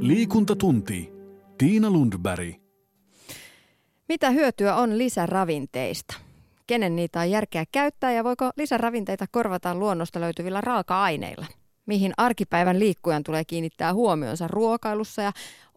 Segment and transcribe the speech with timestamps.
[0.00, 1.12] Liikuntatunti.
[1.58, 2.54] Tiina Lundberg.
[4.08, 6.14] Mitä hyötyä on lisäravinteista?
[6.66, 11.46] Kenen niitä on järkeä käyttää ja voiko lisäravinteita korvata luonnosta löytyvillä raaka-aineilla?
[11.86, 15.32] Mihin arkipäivän liikkujan tulee kiinnittää huomionsa ruokailussa ja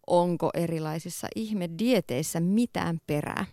[0.08, 3.46] onko erilaisissa ihmedieteissä mitään perää?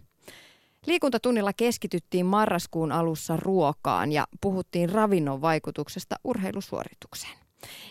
[0.86, 7.39] Liikuntatunnilla keskityttiin marraskuun alussa ruokaan ja puhuttiin ravinnon vaikutuksesta urheilusuoritukseen.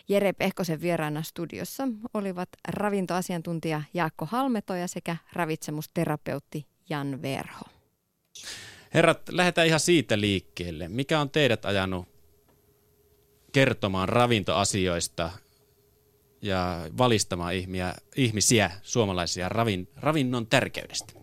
[0.07, 7.65] Jere Pehkosen vieraana studiossa olivat ravintoasiantuntija Jaakko Halmetoja sekä ravitsemusterapeutti Jan Verho.
[8.93, 10.87] Herrat, lähdetään ihan siitä liikkeelle.
[10.87, 12.07] Mikä on teidät ajanut
[13.51, 15.31] kertomaan ravintoasioista
[16.41, 21.13] ja valistamaan ihmiä, ihmisiä, suomalaisia ravin, ravinnon tärkeydestä?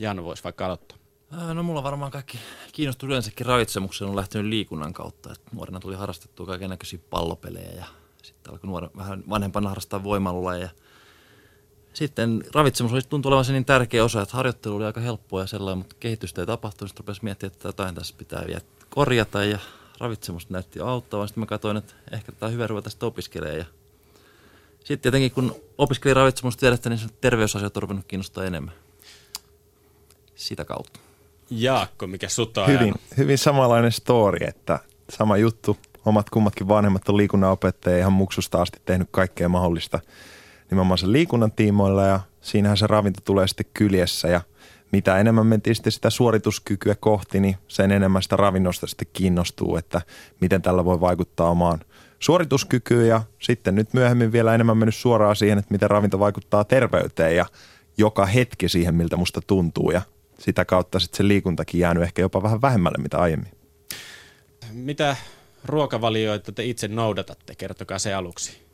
[0.00, 0.99] Jan voisi vaikka aloittaa.
[1.30, 2.38] No mulla varmaan kaikki
[2.72, 5.32] kiinnostus yleensäkin ravitsemukseen on lähtenyt liikunnan kautta.
[5.32, 7.84] Et nuorena tuli harrastettua kaiken näköisiä pallopelejä ja
[8.22, 10.68] sitten alkoi nuoren, vähän vanhempana harrastaa voimallulajeja.
[11.92, 15.46] Sitten ravitsemus olisi tuntuu olevan se niin tärkeä osa, että harjoittelu oli aika helppoa ja
[15.46, 16.90] sellainen, mutta kehitystä ei tapahtunut.
[16.90, 19.58] Sitten rupesi miettimään, että jotain tässä pitää vielä korjata ja
[19.98, 21.28] ravitsemusta näytti auttavan.
[21.28, 23.58] Sitten mä katsoin, että ehkä tämä on hyvä ruveta sitten opiskelemaan.
[23.58, 23.64] Ja
[24.78, 28.74] sitten tietenkin kun opiskelin ravitsemusta tiedettä, niin terveysasiat on ruvennut kiinnostaa enemmän
[30.34, 31.00] sitä kautta.
[31.50, 35.76] Jaakko, mikä sut on hyvin, hyvin samanlainen story, että sama juttu.
[36.04, 40.00] Omat kummatkin vanhemmat on liikunnanopettajia ihan muksusta asti tehnyt kaikkea mahdollista
[40.70, 44.40] nimenomaan sen liikunnan tiimoilla ja siinähän se ravinto tulee sitten kyljessä ja
[44.92, 50.00] mitä enemmän mentiin sitten sitä suorituskykyä kohti, niin sen enemmän sitä ravinnosta sitten kiinnostuu, että
[50.40, 51.80] miten tällä voi vaikuttaa omaan
[52.18, 57.36] suorituskykyyn ja sitten nyt myöhemmin vielä enemmän mennyt suoraan siihen, että miten ravinto vaikuttaa terveyteen
[57.36, 57.46] ja
[57.98, 60.02] joka hetki siihen, miltä musta tuntuu ja
[60.40, 63.52] sitä kautta sitten se liikuntakin jäänyt ehkä jopa vähän vähemmälle mitä aiemmin.
[64.72, 65.16] Mitä
[65.64, 67.54] ruokavalioita te itse noudatatte?
[67.54, 68.70] Kertokaa se aluksi.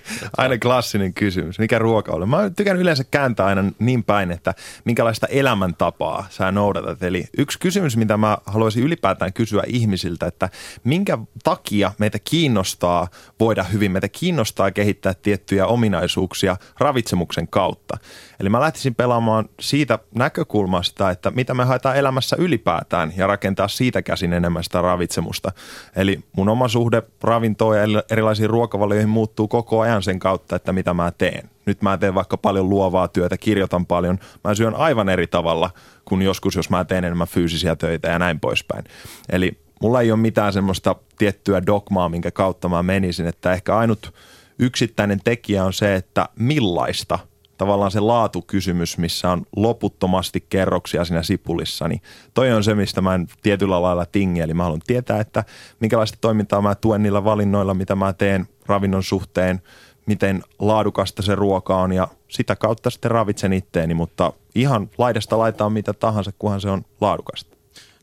[0.36, 1.58] aina klassinen kysymys.
[1.58, 2.28] Mikä ruoka on?
[2.28, 4.54] Mä tykän yleensä kääntää aina niin päin, että
[4.84, 7.02] minkälaista elämäntapaa sä noudatat.
[7.02, 10.48] Eli yksi kysymys, mitä mä haluaisin ylipäätään kysyä ihmisiltä, että
[10.84, 13.08] minkä takia meitä kiinnostaa
[13.40, 17.98] voida hyvin, meitä kiinnostaa kehittää tiettyjä ominaisuuksia ravitsemuksen kautta.
[18.42, 24.02] Eli mä lähtisin pelaamaan siitä näkökulmasta, että mitä me haetaan elämässä ylipäätään ja rakentaa siitä
[24.02, 25.52] käsin enemmän sitä ravitsemusta.
[25.96, 30.94] Eli mun oma suhde ravintoon ja erilaisiin ruokavalioihin muuttuu koko ajan sen kautta, että mitä
[30.94, 31.50] mä teen.
[31.66, 34.18] Nyt mä teen vaikka paljon luovaa työtä, kirjoitan paljon.
[34.44, 35.70] Mä syön aivan eri tavalla
[36.04, 38.84] kuin joskus, jos mä teen enemmän fyysisiä töitä ja näin poispäin.
[39.30, 44.14] Eli mulla ei ole mitään semmoista tiettyä dogmaa, minkä kautta mä menisin, että ehkä ainut
[44.58, 47.18] yksittäinen tekijä on se, että millaista–
[47.62, 52.02] tavallaan se laatukysymys, missä on loputtomasti kerroksia siinä sipulissa, niin
[52.34, 54.40] toi on se, mistä mä en tietyllä lailla tingi.
[54.40, 55.44] Eli mä haluan tietää, että
[55.80, 59.62] minkälaista toimintaa mä tuen niillä valinnoilla, mitä mä teen ravinnon suhteen,
[60.06, 65.70] miten laadukasta se ruoka on ja sitä kautta sitten ravitsen itteeni, mutta ihan laidasta laitaa
[65.70, 67.56] mitä tahansa, kunhan se on laadukasta.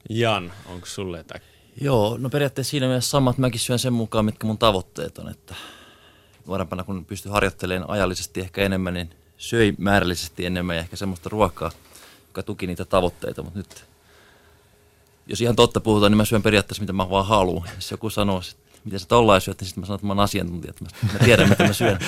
[0.09, 1.41] Jan, onko sulle jotain?
[1.81, 3.37] Joo, no periaatteessa siinä mielessä samat.
[3.37, 5.55] Mäkin syön sen mukaan, mitkä mun tavoitteet on, että
[6.47, 11.71] nuorempana kun pystyy harjoittelemaan ajallisesti ehkä enemmän, niin söi määrällisesti enemmän ja ehkä semmoista ruokaa,
[12.27, 13.85] joka tuki niitä tavoitteita, mutta nyt
[15.27, 17.69] jos ihan totta puhutaan, niin mä syön periaatteessa mitä mä vaan haluan.
[17.75, 20.19] Jos joku sanoo, että miten sä tollain syöt, niin sitten mä sanon, että mä oon
[20.19, 21.99] asiantuntija, että mä, tiedän mitä mä syön.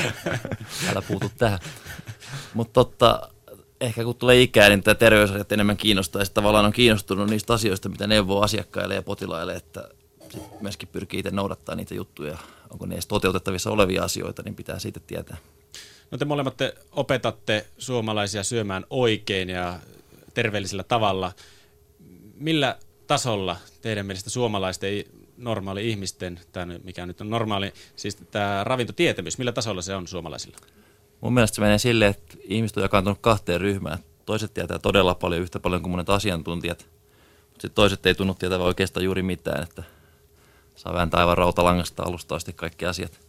[0.90, 1.59] Älä puutu tähän.
[2.53, 3.30] Mutta totta,
[3.81, 7.90] ehkä kun tulee ikää, niin tämä terveysasiat enemmän kiinnostaa ja tavallaan on kiinnostunut niistä asioista,
[7.90, 9.90] mitä neuvoo asiakkaille ja potilaille, että
[10.62, 12.38] myöskin pyrkii itse noudattaa niitä juttuja.
[12.69, 15.38] Onko ne edes toteutettavissa olevia asioita, niin pitää siitä tietää.
[16.12, 19.80] No te molemmat te opetatte suomalaisia syömään oikein ja
[20.34, 21.32] terveellisellä tavalla.
[22.36, 22.78] Millä
[23.08, 25.04] tasolla teidän mielestä suomalaisten
[25.38, 30.58] normaali ihmisten, tämä mikä nyt on normaali, siis tämä ravintotietämys, millä tasolla se on suomalaisilla?
[31.22, 34.00] Mun mielestä se menee silleen, että ihmiset on jakaantunut kahteen ryhmään.
[34.26, 36.88] Toiset tietää todella paljon, yhtä paljon kuin monet asiantuntijat,
[37.50, 39.84] mutta sitten toiset ei tunnu tietävän oikeastaan juuri mitään, että
[40.76, 43.20] saa vääntää aivan rautalangasta alusta asti kaikki asiat.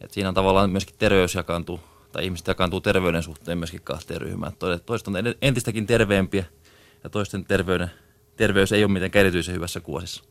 [0.00, 1.80] Et siinä on tavallaan myöskin terveys jakaantuu
[2.12, 4.52] tai ihmiset jakaantuu terveyden suhteen myöskin kahteen ryhmään.
[4.86, 6.44] Toiset on entistäkin terveempiä
[7.04, 7.90] ja toisten terveyden,
[8.36, 10.24] terveys ei ole mitenkään erityisen hyvässä kuosissa.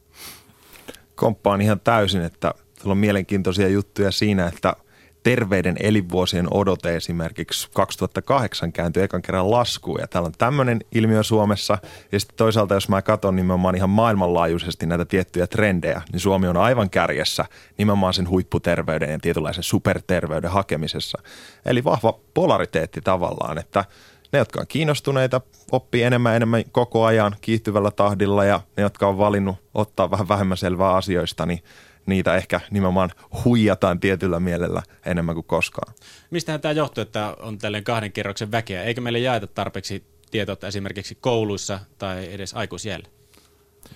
[1.16, 2.54] Komppaan ihan täysin, että
[2.86, 4.74] on mielenkiintoisia juttuja siinä, että–
[5.28, 11.78] terveiden elinvuosien odote esimerkiksi 2008 kääntyi ekan kerran laskuun ja täällä on tämmöinen ilmiö Suomessa.
[12.12, 16.58] Ja sitten toisaalta jos mä katson nimenomaan ihan maailmanlaajuisesti näitä tiettyjä trendejä, niin Suomi on
[16.58, 17.46] aivan kärjessä
[17.78, 21.22] nimenomaan sen huipputerveyden ja tietynlaisen superterveyden hakemisessa.
[21.66, 23.86] Eli vahva polariteetti tavallaan, että
[24.34, 25.42] ne, jotka on kiinnostuneita,
[25.72, 30.58] oppii enemmän enemmän koko ajan kiihtyvällä tahdilla ja ne, jotka on valinnut ottaa vähän vähemmän
[30.58, 31.64] selvää asioista, niin
[32.08, 33.12] niitä ehkä nimenomaan
[33.46, 35.94] huijataan tietyllä mielellä enemmän kuin koskaan.
[36.32, 38.84] Mistähän tämä johtuu, että on tällainen kahden kerroksen väkeä?
[38.84, 43.08] Eikö meille jaeta tarpeeksi tietoa esimerkiksi kouluissa tai edes aikuisiellä?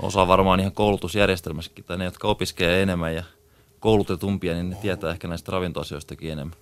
[0.02, 3.24] Osa varmaan ihan koulutusjärjestelmässäkin, tai ne, jotka opiskelee enemmän ja
[3.80, 6.58] koulutetumpia, niin ne tietää ehkä näistä ravintoasioistakin enemmän.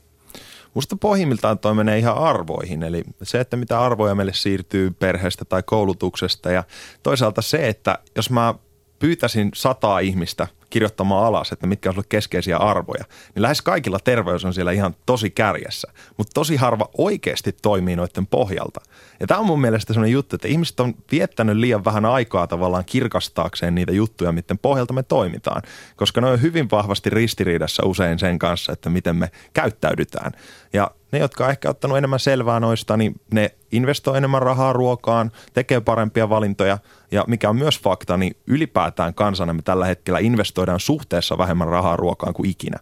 [0.74, 5.64] Musta pohjimmiltaan toi menee ihan arvoihin, eli se, että mitä arvoja meille siirtyy perheestä tai
[5.66, 6.64] koulutuksesta ja
[7.04, 8.54] toisaalta se, että jos mä
[9.00, 13.04] pyytäisin sataa ihmistä kirjoittamaan alas, että mitkä on sulle keskeisiä arvoja,
[13.36, 18.28] niin lähes kaikilla terveys on siellä ihan tosi kärjessä, mutta tosi harva oikeasti toimii noiden
[18.28, 18.82] pohjalta.
[19.20, 22.86] Ja tämä on mun mielestä sellainen juttu, että ihmiset on viettänyt liian vähän aikaa tavallaan
[22.86, 25.62] kirkastaakseen niitä juttuja, miten pohjalta me toimitaan,
[25.96, 30.32] koska ne on hyvin vahvasti ristiriidassa usein sen kanssa, että miten me käyttäydytään.
[30.74, 35.32] Ja ne, jotka on ehkä ottanut enemmän selvää noista, niin ne investoi enemmän rahaa ruokaan,
[35.54, 36.78] tekee parempia valintoja
[37.12, 41.96] ja mikä on myös fakta, niin ylipäätään kansana me tällä hetkellä investoidaan suhteessa vähemmän rahaa
[41.96, 42.78] ruokaan kuin ikinä.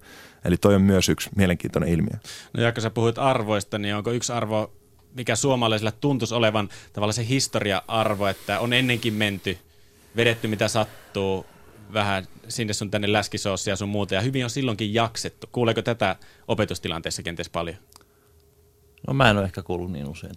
[0.46, 2.20] Eli toi on myös yksi mielenkiintoinen ilmiö.
[2.54, 4.72] No ja kun sä puhuit arvoista, niin onko yksi arvo,
[5.14, 9.58] mikä suomalaisilla tuntuisi olevan tavallaan se historia-arvo, että on ennenkin menty,
[10.16, 11.46] vedetty mitä sattuu,
[11.94, 15.48] vähän sinne sun tänne läskisoosia ja sun muuta, ja hyvin on silloinkin jaksettu.
[15.52, 16.16] Kuuleeko tätä
[16.48, 17.78] opetustilanteessa kenties paljon?
[19.08, 20.34] No mä en ole ehkä kuullut niin usein.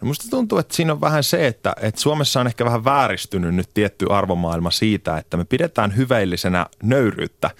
[0.00, 3.54] No musta tuntuu, että siinä on vähän se, että, että Suomessa on ehkä vähän vääristynyt
[3.54, 7.50] nyt tietty arvomaailma siitä, että me pidetään hyveillisenä nöyryyttä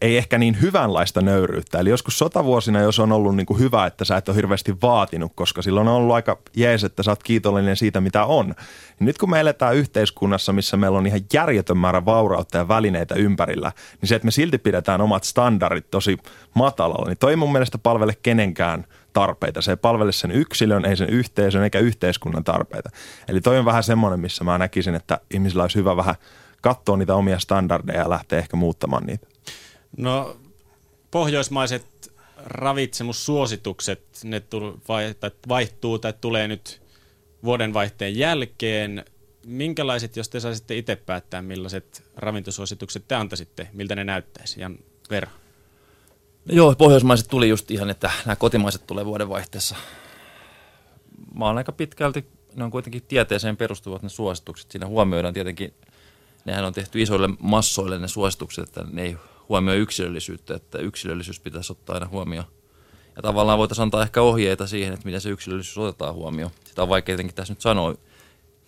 [0.00, 1.78] ei ehkä niin hyvänlaista nöyryyttä.
[1.78, 5.32] Eli joskus sotavuosina, jos on ollut niin kuin hyvä, että sä et ole hirveästi vaatinut,
[5.34, 8.46] koska silloin on ollut aika jees, että sä oot kiitollinen siitä, mitä on.
[8.46, 13.14] Niin nyt kun me eletään yhteiskunnassa, missä meillä on ihan järjetön määrä vaurautta ja välineitä
[13.14, 16.18] ympärillä, niin se, että me silti pidetään omat standardit tosi
[16.54, 19.62] matalalla, niin toi ei mun mielestä palvele kenenkään tarpeita.
[19.62, 22.90] Se ei palvele sen yksilön, ei sen yhteisön eikä yhteiskunnan tarpeita.
[23.28, 26.14] Eli toi on vähän semmoinen, missä mä näkisin, että ihmisillä olisi hyvä vähän
[26.60, 29.26] katsoa niitä omia standardeja ja lähteä ehkä muuttamaan niitä.
[29.96, 30.36] No
[31.10, 34.42] pohjoismaiset ravitsemussuositukset, ne
[35.48, 36.82] vaihtuu tai tulee nyt
[37.44, 39.04] vuodenvaihteen jälkeen.
[39.46, 44.60] Minkälaiset, jos te saisitte itse päättää, millaiset ravintosuositukset te antaisitte, miltä ne näyttäisi?
[44.60, 44.78] Jan
[45.10, 45.30] Vera.
[46.46, 49.76] Joo, pohjoismaiset tuli just ihan, että nämä kotimaiset tulee vuodenvaihteessa.
[51.34, 54.70] Mä olen aika pitkälti, ne on kuitenkin tieteeseen perustuvat ne suositukset.
[54.70, 55.74] Siinä huomioidaan tietenkin,
[56.44, 59.16] nehän on tehty isoille massoille ne suositukset, että ne ei
[59.48, 62.46] huomioi yksilöllisyyttä, että yksilöllisyys pitäisi ottaa aina huomioon.
[63.16, 66.52] Ja tavallaan voitaisiin antaa ehkä ohjeita siihen, että miten se yksilöllisyys otetaan huomioon.
[66.64, 67.94] Sitä on vaikea tietenkin tässä nyt sanoa,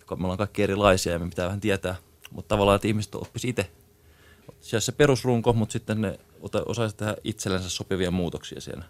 [0.07, 1.95] kun me ollaan kaikki erilaisia ja me pitää vähän tietää.
[2.31, 3.69] Mutta tavallaan, että ihmiset oppisi itse.
[4.61, 6.19] Siellä se perusrunko, mutta sitten ne
[6.65, 8.85] osaisi tehdä itsellensä sopivia muutoksia siellä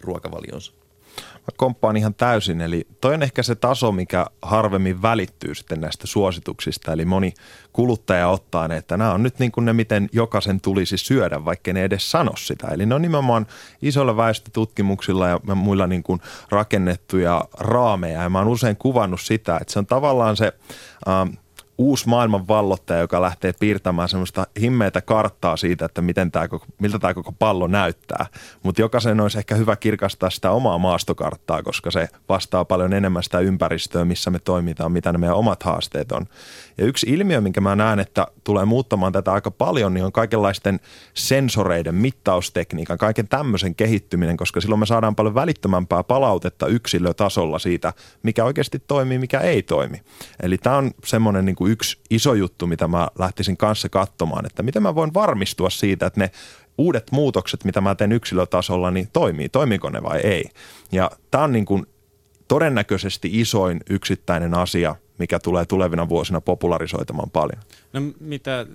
[0.00, 0.72] ruokavalionsa.
[1.16, 6.06] Mä komppaan ihan täysin, eli toi on ehkä se taso, mikä harvemmin välittyy sitten näistä
[6.06, 7.34] suosituksista, eli moni
[7.72, 11.72] kuluttaja ottaa ne, että nämä on nyt niin kuin ne, miten jokaisen tulisi syödä, vaikka
[11.72, 12.68] ne edes sano sitä.
[12.68, 13.46] Eli ne on nimenomaan
[13.82, 19.72] isoilla väestötutkimuksilla ja muilla niin kuin rakennettuja raameja, ja mä oon usein kuvannut sitä, että
[19.72, 20.52] se on tavallaan se...
[21.08, 21.28] Ähm,
[21.78, 27.14] uusi maailman vallottaja, joka lähtee piirtämään semmoista himmeitä karttaa siitä, että miten koko, miltä tämä
[27.14, 28.26] koko pallo näyttää.
[28.62, 33.38] Mutta jokaisen olisi ehkä hyvä kirkastaa sitä omaa maastokarttaa, koska se vastaa paljon enemmän sitä
[33.38, 36.26] ympäristöä, missä me toimitaan, mitä ne meidän omat haasteet on.
[36.78, 40.80] Ja yksi ilmiö, minkä mä näen, että tulee muuttamaan tätä aika paljon, niin on kaikenlaisten
[41.14, 48.44] sensoreiden, mittaustekniikan, kaiken tämmöisen kehittyminen, koska silloin me saadaan paljon välittömämpää palautetta yksilötasolla siitä, mikä
[48.44, 50.02] oikeasti toimii, mikä ei toimi.
[50.42, 54.62] Eli tämä on semmoinen niin kuin yksi iso juttu, mitä mä lähtisin kanssa katsomaan, että
[54.62, 56.30] miten mä voin varmistua siitä, että ne
[56.78, 60.44] uudet muutokset, mitä mä teen yksilötasolla, niin toimii, toimiiko ne vai ei.
[60.92, 61.86] Ja tämä on niin kuin
[62.48, 67.62] todennäköisesti isoin yksittäinen asia, mikä tulee tulevina vuosina popularisoitamaan paljon.
[67.92, 68.66] No mitä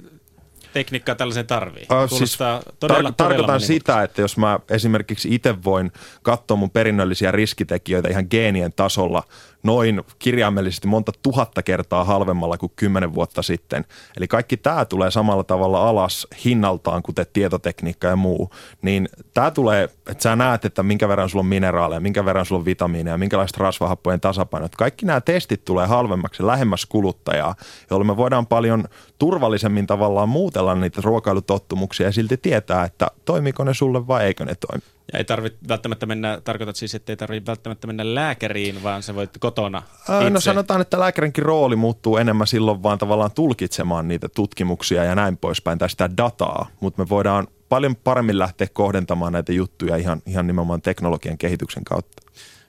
[0.74, 1.88] tekniikkaa tällaisen tarvii?
[2.04, 5.92] Uh, siis todella, tar- todella tarkoitan sitä, että jos mä esimerkiksi itse voin
[6.24, 9.24] katsoa mun perinnöllisiä riskitekijöitä ihan geenien tasolla
[9.68, 13.86] noin kirjaimellisesti monta tuhatta kertaa halvemmalla kuin kymmenen vuotta sitten.
[14.18, 18.50] Eli kaikki tämä tulee samalla tavalla alas hinnaltaan, kuten tietotekniikka ja muu.
[18.82, 22.60] Niin tämä tulee, että sä näet, että minkä verran sulla on mineraaleja, minkä verran sulla
[22.60, 24.76] on vitamiineja, minkälaiset rasvahappojen tasapainot.
[24.76, 27.56] Kaikki nämä testit tulee halvemmaksi, lähemmäs kuluttajaa,
[27.90, 28.84] jolloin me voidaan paljon
[29.20, 34.56] turvallisemmin tavallaan muutella niitä ruokailutottumuksia ja silti tietää, että toimiko ne sulle vai eikö ne
[34.56, 34.97] toimi.
[35.14, 39.16] Ja ei tarvitse välttämättä mennä, tarkoitat siis, että ei tarvitse välttämättä mennä lääkäriin, vaan se
[39.16, 40.30] voit kotona itse.
[40.30, 45.38] No sanotaan, että lääkärinkin rooli muuttuu enemmän silloin vaan tavallaan tulkitsemaan niitä tutkimuksia ja näin
[45.38, 50.48] poispäin, tai sitä dataa, mutta me voidaan paljon paremmin lähteä kohdentamaan näitä juttuja ihan, ihan
[50.48, 52.24] nimenomaan teknologian kehityksen kautta.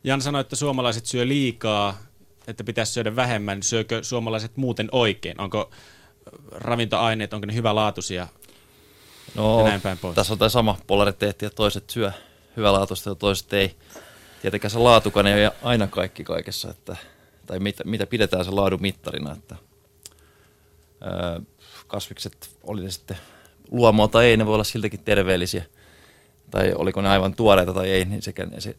[0.04, 1.98] Jan sanoi, että suomalaiset syö liikaa,
[2.46, 3.62] että pitäisi syödä vähemmän.
[3.62, 5.40] Syökö suomalaiset muuten oikein?
[5.40, 5.70] Onko
[6.50, 8.26] ravintoaineet, onko ne hyvälaatuisia
[9.34, 10.14] No, ja näin päin pois.
[10.14, 12.12] Tässä on tämä sama polariteetti, että toiset syö
[12.58, 13.76] hyvälaatuista ja toiset ei.
[14.42, 16.96] Tietenkään se laatukaan ei ole aina kaikki kaikessa, että,
[17.46, 19.56] tai mitä, mitä pidetään se laadun mittarina, että
[21.00, 21.40] ää,
[21.86, 23.16] kasvikset, oli ne sitten
[23.70, 25.64] luomua tai ei, ne voi olla siltäkin terveellisiä.
[26.50, 28.76] Tai oliko ne aivan tuoreita tai ei, niin sekä, se,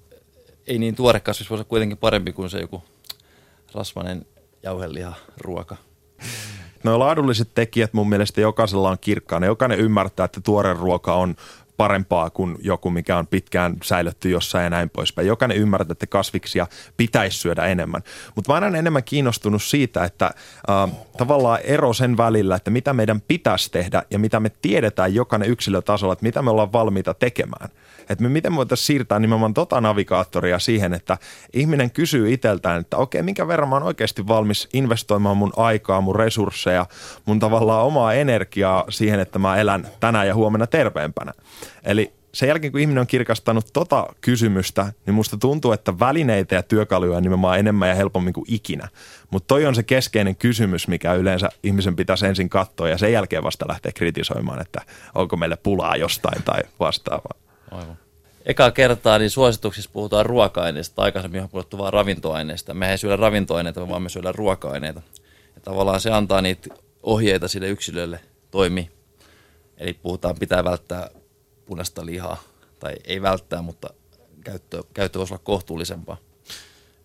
[0.68, 2.84] ei niin tuore kasvis voi olla kuitenkin parempi kuin se joku
[3.74, 4.26] rasvainen
[4.64, 5.78] jauheliha ruoka.
[6.84, 9.46] No laadulliset tekijät mun mielestä jokaisella on kirkkaana.
[9.46, 11.36] Jokainen ymmärtää, että tuore ruoka on
[11.80, 15.28] parempaa kuin joku, mikä on pitkään säilytty jossain ja näin poispäin.
[15.28, 16.68] Jokainen ymmärtää, että kasviksia
[16.98, 18.02] pitäisi syödä enemmän.
[18.36, 23.22] Mutta mä olen enemmän kiinnostunut siitä, että äh, tavallaan ero sen välillä, että mitä meidän
[23.22, 27.70] pitäisi tehdä ja mitä me tiedetään jokainen yksilötasolla, että mitä me ollaan valmiita tekemään.
[28.10, 31.18] Että me miten voitaisiin siirtää nimenomaan tota navigaattoria siihen, että
[31.54, 36.16] ihminen kysyy itseltään, että okei, minkä verran mä oon oikeasti valmis investoimaan mun aikaa, mun
[36.16, 36.86] resursseja,
[37.26, 41.34] mun tavallaan omaa energiaa siihen, että mä elän tänään ja huomenna terveempänä.
[41.84, 46.64] Eli sen jälkeen, kun ihminen on kirkastanut tota kysymystä, niin musta tuntuu, että välineitä ja
[46.64, 48.88] työkaluja on nimenomaan enemmän ja helpommin kuin ikinä.
[49.32, 53.44] Mutta toi on se keskeinen kysymys, mikä yleensä ihmisen pitäisi ensin katsoa ja sen jälkeen
[53.44, 54.82] vasta lähteä kritisoimaan, että
[55.16, 57.49] onko meille pulaa jostain tai vastaavaa.
[57.72, 57.98] Aivan.
[58.46, 62.74] Eka kertaa niin suosituksissa puhutaan ruoka-aineista, aikaisemmin on puhuttu vain ravintoaineista.
[62.74, 65.02] Me ei syödä ravintoaineita, vaan me syödään ruoka-aineita.
[65.56, 68.20] Ja tavallaan se antaa niitä ohjeita sille yksilölle
[68.52, 68.90] toimi.
[69.78, 71.10] Eli puhutaan, pitää välttää
[71.66, 72.44] punaista lihaa,
[72.80, 73.90] tai ei välttää, mutta
[74.44, 76.18] käyttö, käyttö voisi olla kohtuullisempaa.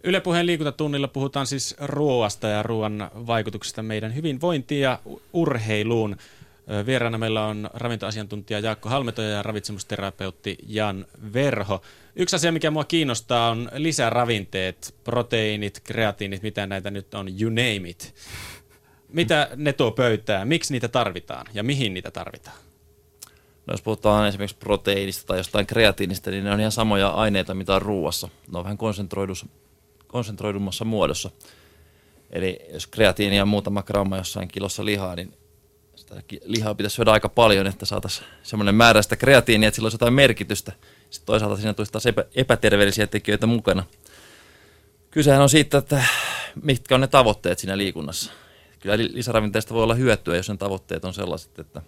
[0.04, 4.99] Yle Puheen liikuntatunnilla puhutaan siis ruoasta ja ruoan vaikutuksista meidän hyvinvointiin ja
[5.33, 6.16] urheiluun.
[6.87, 11.83] Vieraana meillä on ravintoasiantuntija Jaakko Halmetoja ja ravitsemusterapeutti Jan Verho.
[12.16, 17.88] Yksi asia, mikä mua kiinnostaa, on lisäravinteet, proteiinit, kreatiinit, mitä näitä nyt on, you name
[17.88, 18.14] it.
[19.09, 22.56] Mitä ne tuo pöytään, miksi niitä tarvitaan ja mihin niitä tarvitaan?
[23.66, 27.75] No jos puhutaan esimerkiksi proteiinista tai jostain kreatiinista, niin ne on ihan samoja aineita, mitä
[27.75, 28.28] on ruuassa.
[28.52, 28.78] Ne on vähän
[30.06, 31.30] konsentroidummassa muodossa.
[32.30, 35.35] Eli jos kreatiinia on muutama gramma jossain kilossa lihaa, niin
[36.09, 39.95] sitä lihaa pitäisi syödä aika paljon, että saataisiin semmoinen määrä sitä kreatiinia, että sillä olisi
[39.95, 40.73] jotain merkitystä.
[41.11, 43.85] Sitten toisaalta siinä tulisi taas epä, epäterveellisiä tekijöitä mukana.
[45.11, 46.05] Kysehän on siitä, että
[46.63, 48.33] mitkä on ne tavoitteet siinä liikunnassa.
[48.81, 51.83] Kyllä lisäravinteista voi olla hyötyä, jos ne tavoitteet on sellaiset, että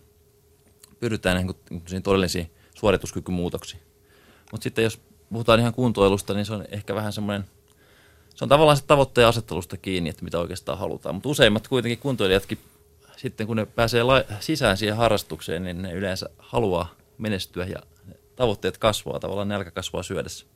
[1.00, 1.54] pyritään
[1.90, 3.82] niin todellisiin suorituskykymuutoksiin.
[4.52, 5.00] Mutta sitten jos
[5.32, 7.44] puhutaan ihan kuntoilusta, niin se on ehkä vähän semmoinen,
[8.34, 11.14] se on tavallaan se tavoitteen asettelusta kiinni, että mitä oikeastaan halutaan.
[11.14, 12.58] Mutta useimmat kuitenkin kuntoilijatkin
[13.16, 14.02] sitten kun ne pääsee
[14.40, 17.78] sisään siihen harrastukseen, niin ne yleensä haluaa menestyä ja
[18.36, 20.46] tavoitteet kasvaa, tavallaan nälkä kasvaa syödessä.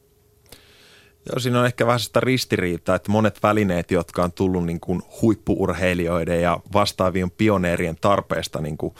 [1.26, 5.02] Joo, siinä on ehkä vähän sitä ristiriitaa, että monet välineet, jotka on tullut niin kuin
[5.22, 8.94] huippuurheilijoiden ja vastaavien pioneerien tarpeesta niin kuin,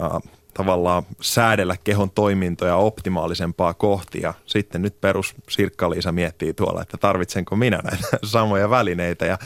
[0.00, 4.20] äh, tavallaan säädellä kehon toimintoja optimaalisempaa kohti.
[4.20, 9.26] Ja sitten nyt perus Sirkka-Liisa miettii tuolla, että tarvitsenko minä näitä samoja välineitä.
[9.26, 9.38] Ja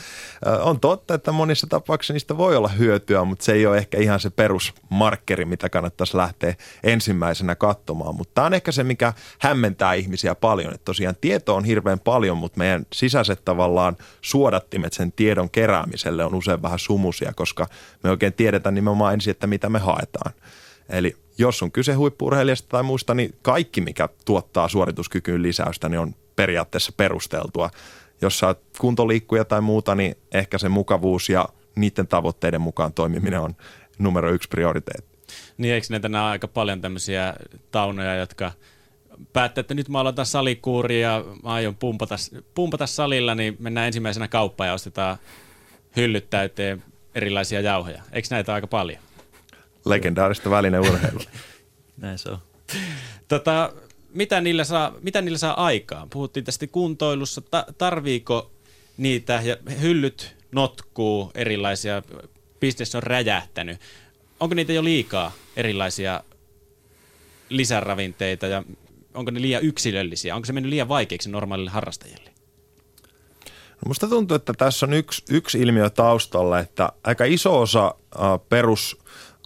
[0.61, 4.19] on totta, että monissa tapauksissa niistä voi olla hyötyä, mutta se ei ole ehkä ihan
[4.19, 10.35] se perusmarkkeri, mitä kannattaisi lähteä ensimmäisenä katsomaan, mutta tämä on ehkä se, mikä hämmentää ihmisiä
[10.35, 16.25] paljon, että tosiaan tieto on hirveän paljon, mutta meidän sisäiset tavallaan suodattimet sen tiedon keräämiselle
[16.25, 17.67] on usein vähän sumusia, koska
[18.03, 20.33] me oikein tiedetään nimenomaan ensin, että mitä me haetaan.
[20.89, 26.15] Eli jos on kyse huippurheilijasta tai muusta, niin kaikki, mikä tuottaa suorituskykyyn lisäystä, niin on
[26.35, 27.69] periaatteessa perusteltua.
[28.21, 33.39] Jos sä oot kuntoliikkuja tai muuta, niin ehkä se mukavuus ja niiden tavoitteiden mukaan toimiminen
[33.39, 33.55] on
[33.99, 35.19] numero yksi prioriteetti.
[35.57, 37.33] Niin eikö näitä nämä aika paljon tämmöisiä
[37.71, 38.51] taunoja, jotka
[39.33, 42.15] päättää, että nyt mä aloitan salikuuri ja mä aion pumpata,
[42.55, 45.17] pumpata salilla, niin mennään ensimmäisenä kauppaan ja ostetaan
[45.95, 46.83] hyllyt täyteen
[47.15, 48.03] erilaisia jauhoja.
[48.11, 48.99] Eikö näitä aika paljon?
[49.85, 51.23] Legendaarista välineurheilua.
[51.97, 52.37] Näin se on.
[53.27, 53.73] Tota,
[54.13, 56.09] mitä, niillä saa, mitä niillä saa aikaan?
[56.09, 57.41] Puhuttiin tästä kuntoilussa.
[57.41, 58.51] Ta- tarviiko
[58.97, 62.01] niitä, ja hyllyt notkuu erilaisia,
[62.59, 63.79] bisnes on räjähtänyt.
[64.39, 66.23] Onko niitä jo liikaa erilaisia
[67.49, 68.63] lisäravinteita ja
[69.13, 70.35] onko ne liian yksilöllisiä?
[70.35, 72.29] Onko se mennyt liian vaikeaksi normaalille harrastajille?
[73.75, 78.47] No musta tuntuu, että tässä on yksi, yksi ilmiö taustalla, että aika iso osa uh,
[78.49, 78.97] perus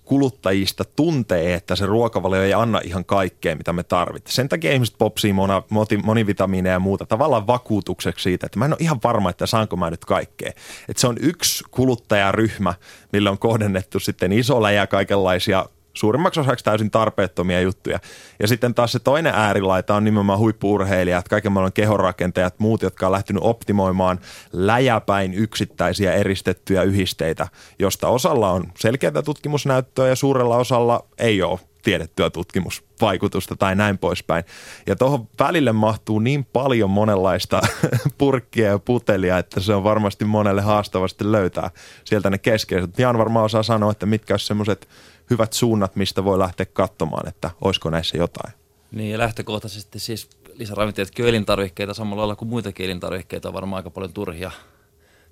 [0.06, 4.34] kuluttajista tuntee, että se ruokavalio ei anna ihan kaikkea, mitä me tarvitaan.
[4.34, 5.64] Sen takia ihmiset popsii mona,
[6.04, 9.90] monivitamiineja ja muuta tavallaan vakuutukseksi siitä, että mä en ole ihan varma, että saanko mä
[9.90, 10.52] nyt kaikkea.
[10.90, 12.74] Että se on yksi kuluttajaryhmä,
[13.14, 18.00] millä on kohdennettu sitten iso läjä kaikenlaisia suurimmaksi osaksi täysin tarpeettomia juttuja.
[18.40, 23.12] Ja sitten taas se toinen äärilaita on nimenomaan huippuurheilijat, kaiken maailman kehonrakentajat, muut, jotka on
[23.12, 24.20] lähtenyt optimoimaan
[24.54, 27.48] läjäpäin yksittäisiä eristettyjä yhisteitä,
[27.80, 34.44] josta osalla on selkeää tutkimusnäyttöä ja suurella osalla ei ole tiedettyä tutkimusvaikutusta tai näin poispäin.
[34.88, 37.62] Ja tuohon välille mahtuu niin paljon monenlaista
[38.18, 41.72] purkkia ja putelia, että se on varmasti monelle haastavasti löytää
[42.04, 43.00] sieltä ne keskeiset.
[43.00, 44.88] Jan varmaan osaa sanoa, että mitkä olisi semmoiset
[45.30, 48.54] hyvät suunnat, mistä voi lähteä katsomaan, että olisiko näissä jotain.
[48.92, 54.14] Niin ja lähtökohtaisesti siis lisäravinteetkin elintarvikkeita samalla lailla kuin muitakin elintarvikkeita on varmaan aika paljon
[54.14, 54.52] turhia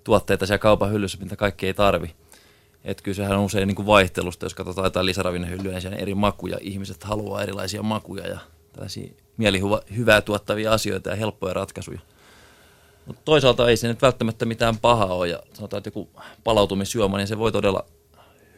[0.04, 2.16] tuotteita siellä kaupan hyllyssä, mitä kaikki ei tarvi.
[2.84, 6.58] Että kyllä sehän on usein niin kuin vaihtelusta, jos katsotaan jotain lisäravinnehyllyä, niin eri makuja.
[6.62, 8.40] Ihmiset haluaa erilaisia makuja ja
[8.74, 12.00] tällaisia mielihyvää tuottavia asioita ja helppoja ratkaisuja.
[13.06, 16.10] Mutta toisaalta ei se nyt välttämättä mitään pahaa ole ja sanotaan, että joku
[16.44, 17.86] palautumisjuoma, niin se voi todella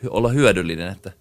[0.09, 0.91] olla hyödyllinen.
[0.91, 1.11] Että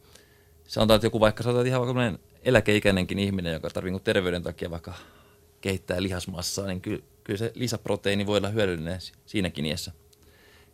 [0.66, 4.94] sanotaan, että joku vaikka sanotaan, ihan vaikka eläkeikäinenkin ihminen, joka tarvitsee niinku terveyden takia vaikka
[5.60, 9.92] kehittää lihasmassaa, niin kyllä, kyllä se lisäproteiini voi olla hyödyllinen siinäkin iässä.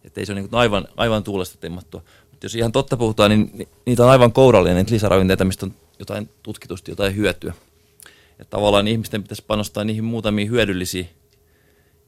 [0.05, 2.03] Että ei se ole niin aivan, aivan tuulesta temmattua.
[2.31, 6.29] Mutta jos ihan totta puhutaan, niin niitä on aivan kourallinen niitä lisäravinteita, mistä on jotain
[6.43, 7.53] tutkitusti jotain hyötyä.
[8.31, 11.09] Että tavallaan ihmisten pitäisi panostaa niihin muutamiin hyödyllisiin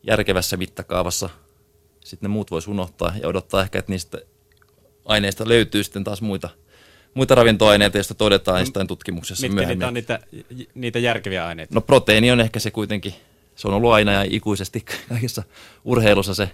[0.03, 1.31] järkevässä mittakaavassa.
[2.05, 4.19] Sitten ne muut voisi unohtaa ja odottaa ehkä, että niistä
[5.05, 6.49] aineista löytyy sitten taas muita,
[7.15, 9.79] muita ravintoaineita, joista todetaan no, jostain tutkimuksessa Mitkä myöhemmin.
[9.79, 10.21] niitä on niitä,
[10.75, 11.75] niitä järkeviä aineita?
[11.75, 13.15] No proteiini on ehkä se kuitenkin,
[13.57, 15.43] se on ollut aina ja ikuisesti kaikessa
[15.85, 16.51] urheilussa se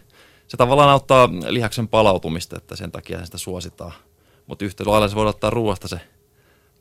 [0.48, 3.92] se tavallaan auttaa lihaksen palautumista, että sen takia sitä suositaan.
[4.46, 6.00] Mutta yhtä lailla se voi ottaa ruoasta se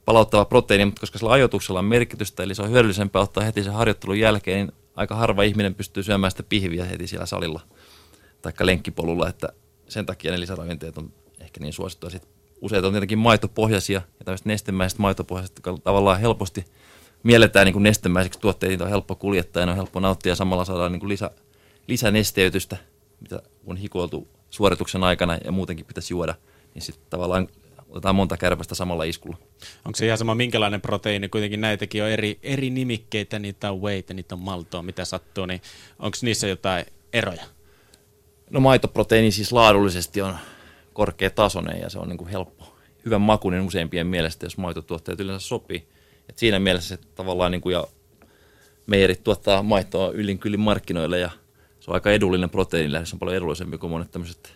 [0.06, 3.74] palauttava proteiini, mutta koska sillä ajoituksella on merkitystä, eli se on hyödyllisempää ottaa heti sen
[3.74, 7.62] harjoittelun jälkeen, niin aika harva ihminen pystyy syömään sitä pihviä heti siellä salilla
[8.42, 9.50] tai lenkkipolulla, että
[9.88, 11.14] sen takia ne lisäravinteet on
[11.56, 12.10] ehkä niin suosittua.
[12.10, 12.32] Sitten
[12.62, 16.66] useita on tietenkin maitopohjaisia ja tämmöiset nestemäiset maitopohjaiset, jotka tavallaan helposti
[17.24, 20.36] mielletään niin kuin nestemäiseksi tuotteet, niitä on helppo kuljettaa ja ne on helppo nauttia ja
[20.36, 21.32] samalla saadaan niin kuin lisä,
[21.88, 22.78] lisänesteytystä–
[23.22, 26.36] mitä on hikoiltu suorituksen aikana ja muutenkin pitäisi juoda,
[26.74, 27.48] niin sitten tavallaan
[27.90, 29.38] otetaan monta kärpästä samalla iskulla.
[29.86, 31.30] Onko se ihan sama minkälainen proteiini?
[31.30, 35.62] Kuitenkin näitäkin on eri, eri nimikkeitä, niitä on whey niitä on maltoa, mitä sattuu, niin
[36.00, 37.44] onko niissä jotain eroja?
[38.50, 40.36] No maitoproteiini siis laadullisesti on
[40.96, 45.88] korkeatasoinen ja se on niin kuin helppo, hyvän makuinen useimpien mielestä, jos maitotuotteet yleensä sopii.
[46.30, 47.88] Et siinä mielessä se tavallaan niin kuin ja
[48.88, 51.30] meijerit tuottaa maitoa yllin kyllin markkinoille ja
[51.80, 54.54] se on aika edullinen proteiinilähde, se on paljon edullisempi kuin monet tämmöiset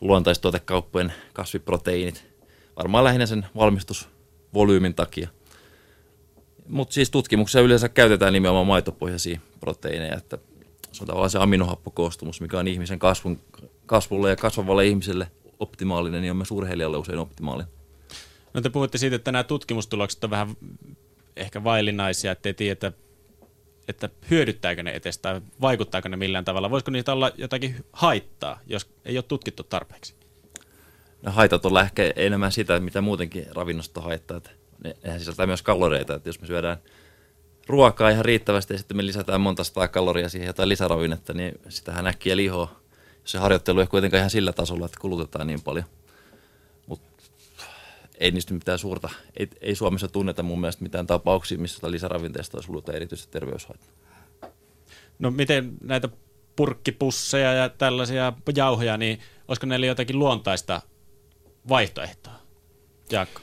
[0.00, 2.24] luontaistuotekauppojen kasviproteiinit.
[2.76, 5.28] Varmaan lähinnä sen valmistusvolyymin takia.
[6.68, 10.38] Mutta siis tutkimuksessa yleensä käytetään nimenomaan maitopohjaisia proteiineja, että
[10.92, 13.40] se on tavallaan se aminohappokoostumus, mikä on ihmisen kasvun,
[13.92, 17.72] kasvulle ja kasvavalle ihmiselle optimaalinen, niin on myös urheilijalle usein optimaalinen.
[18.54, 20.56] No te puhutte siitä, että nämä tutkimustulokset on vähän
[21.36, 22.92] ehkä vaillinaisia, ettei tiedä
[23.88, 26.70] että hyödyttääkö ne etes tai vaikuttaako ne millään tavalla?
[26.70, 30.14] Voisiko niitä olla jotakin haittaa, jos ei ole tutkittu tarpeeksi?
[31.22, 34.36] No haitat on ehkä enemmän sitä, mitä muutenkin ravinnosta haittaa.
[34.36, 34.50] Että
[34.84, 36.76] ne, nehän sisältää myös kaloreita, että jos me syödään
[37.66, 42.06] ruokaa ihan riittävästi ja sitten me lisätään monta sataa kaloria siihen jotain lisäravinnetta, niin sitähän
[42.06, 42.81] äkkiä lihoa.
[43.24, 45.84] Se harjoittelu ei kuitenkaan ihan sillä tasolla, että kulutetaan niin paljon.
[46.86, 47.24] Mutta
[48.18, 52.70] ei niistä mitään suurta, ei, ei Suomessa tunneta mun mielestä mitään tapauksia, missä lisäravinteesta olisi
[52.70, 53.88] ollut erityisesti terveyshaittaa.
[55.18, 56.08] No miten näitä
[56.56, 60.82] purkkipusseja ja tällaisia jauhoja, niin olisiko neillä jotakin luontaista
[61.68, 62.32] vaihtoehtoa?
[63.10, 63.40] Jaakko.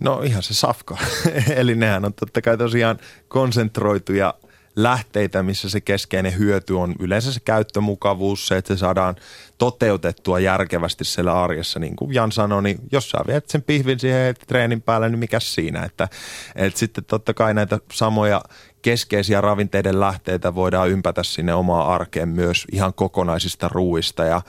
[0.00, 0.98] No ihan se safka.
[1.56, 2.98] Eli nehän on totta kai tosiaan
[3.28, 4.34] konsentroituja
[4.76, 9.16] lähteitä, missä se keskeinen hyöty on yleensä se käyttömukavuus, se, että se saadaan
[9.58, 11.78] toteutettua järkevästi siellä arjessa.
[11.78, 15.40] Niin kuin Jan sanoi, niin jos sä viet sen pihvin siihen treenin päälle, niin mikä
[15.40, 15.82] siinä?
[15.82, 16.08] Että,
[16.56, 18.42] että sitten totta kai näitä samoja
[18.82, 24.42] keskeisiä ravinteiden lähteitä voidaan ympätä sinne omaan arkeen myös ihan kokonaisista ruuista ja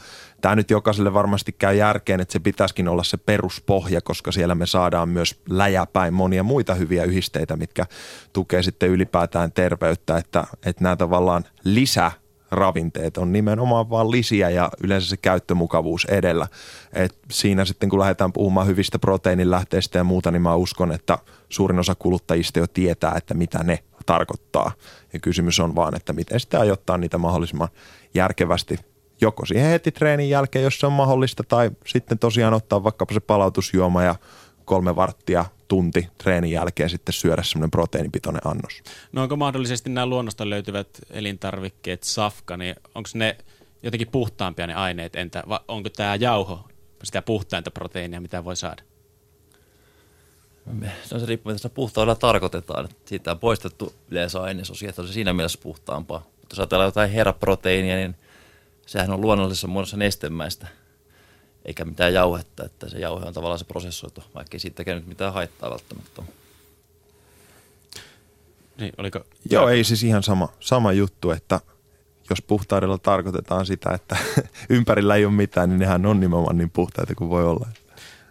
[0.46, 4.66] tämä nyt jokaiselle varmasti käy järkeen, että se pitäisikin olla se peruspohja, koska siellä me
[4.66, 7.86] saadaan myös läjäpäin monia muita hyviä yhdisteitä, mitkä
[8.34, 12.12] tukee sitten ylipäätään terveyttä, että, että nämä tavallaan lisä
[12.52, 16.48] ravinteet on nimenomaan vaan lisiä ja yleensä se käyttömukavuus edellä.
[16.94, 21.18] Et siinä sitten kun lähdetään puhumaan hyvistä proteiinilähteistä ja muuta, niin mä uskon, että
[21.50, 24.72] suurin osa kuluttajista jo tietää, että mitä ne tarkoittaa.
[25.14, 27.70] Ja kysymys on vaan, että miten sitä ajoittaa niitä mahdollisimman
[28.14, 28.80] järkevästi
[29.22, 33.20] joko siihen heti treenin jälkeen, jos se on mahdollista, tai sitten tosiaan ottaa vaikkapa se
[33.20, 34.16] palautusjuoma ja
[34.66, 38.84] kolme varttia, tunti treenin jälkeen sitten syödä semmoinen proteiinipitoinen annos.
[39.12, 43.38] No onko mahdollisesti nämä luonnosta löytyvät elintarvikkeet, safka, niin onko ne
[43.84, 46.68] jotenkin puhtaampia ne aineet, entä vai onko tämä jauho
[47.04, 48.84] sitä puhtainta proteiinia, mitä voi saada?
[51.12, 52.90] No se riippuu, mitä sitä puhtaudella tarkoitetaan.
[53.06, 56.20] Siitä on poistettu yleensä ainesosia, että on se siinä mielessä puhtaampaa.
[56.20, 58.16] Mutta jos ajatellaan jotain heraproteiinia, niin
[58.86, 60.68] sehän on luonnollisessa muodossa nestemäistä.
[61.66, 65.08] eikä mitään jauhetta, että se jauhe on tavallaan se prosessoitu, vaikka ei siitä tekee nyt
[65.08, 66.24] mitään haittaa välttämättä.
[68.80, 69.20] Niin, oliko?
[69.50, 71.62] Joo, ei siis ihan sama, sama juttu, että
[72.30, 74.18] jos puhtaudella tarkoitetaan sitä, että
[74.70, 77.68] ympärillä ei ole mitään, niin nehän on nimenomaan niin puhtaita kuin voi olla.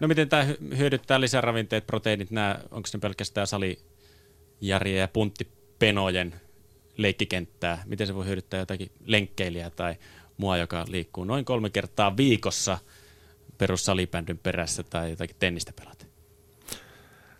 [0.00, 0.46] No miten tämä
[0.78, 6.34] hyödyttää lisäravinteet, proteiinit, nämä, onko ne pelkästään salijärjejä ja punttipenojen
[6.96, 7.82] leikkikenttää?
[7.86, 9.96] Miten se voi hyödyttää jotakin lenkkeilijää tai
[10.36, 12.78] mua, joka liikkuu noin kolme kertaa viikossa
[13.58, 16.04] perussalipändyn perässä tai jotakin tennistä pelata?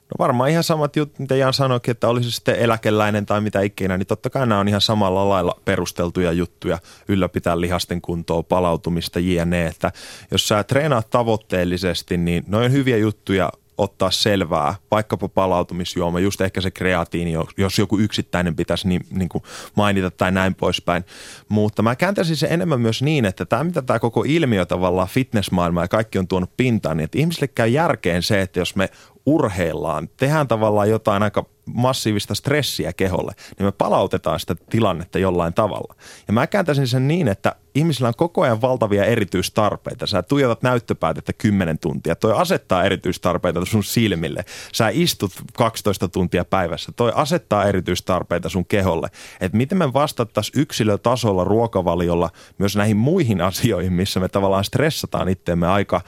[0.05, 3.99] No varmaan ihan samat jutut, mitä Jan sanoikin, että olisi sitten eläkeläinen tai mitä ikinä,
[3.99, 6.79] niin totta kai nämä on ihan samalla lailla perusteltuja juttuja
[7.09, 9.67] ylläpitää lihasten kuntoa, palautumista, jne.
[9.67, 9.93] Että
[10.31, 16.71] jos sä treenaat tavoitteellisesti, niin noin hyviä juttuja ottaa selvää, vaikkapa palautumisjuoma, just ehkä se
[16.71, 21.05] kreatiini, jos joku yksittäinen pitäisi niin, niin kuin mainita tai näin poispäin.
[21.49, 25.83] Mutta mä kääntäisin se enemmän myös niin, että tämä mitä tämä koko ilmiö tavallaan fitnessmaailma
[25.83, 28.89] ja kaikki on tuonut pintaan, niin että ihmisille käy järkeen se, että jos me
[29.27, 35.95] urheillaan, tehdään tavallaan jotain aika massiivista stressiä keholle, niin me palautetaan sitä tilannetta jollain tavalla.
[36.27, 40.07] Ja mä kääntäisin sen niin, että ihmisillä on koko ajan valtavia erityistarpeita.
[40.07, 42.17] Sä tuijotat näyttöpäätettä 10 tuntia.
[42.17, 44.45] Toi asettaa erityistarpeita sun silmille.
[44.73, 46.93] Sä istut 12 tuntia päivässä.
[46.97, 49.09] Toi asettaa erityistarpeita sun keholle.
[49.41, 55.67] Että miten me vastattaisiin yksilötasolla ruokavaliolla myös näihin muihin asioihin, missä me tavallaan stressataan itteemme
[55.67, 56.01] aika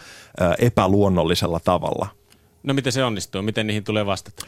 [0.59, 2.07] epäluonnollisella tavalla.
[2.66, 3.42] No miten se onnistuu?
[3.42, 4.46] Miten niihin tulee vastata?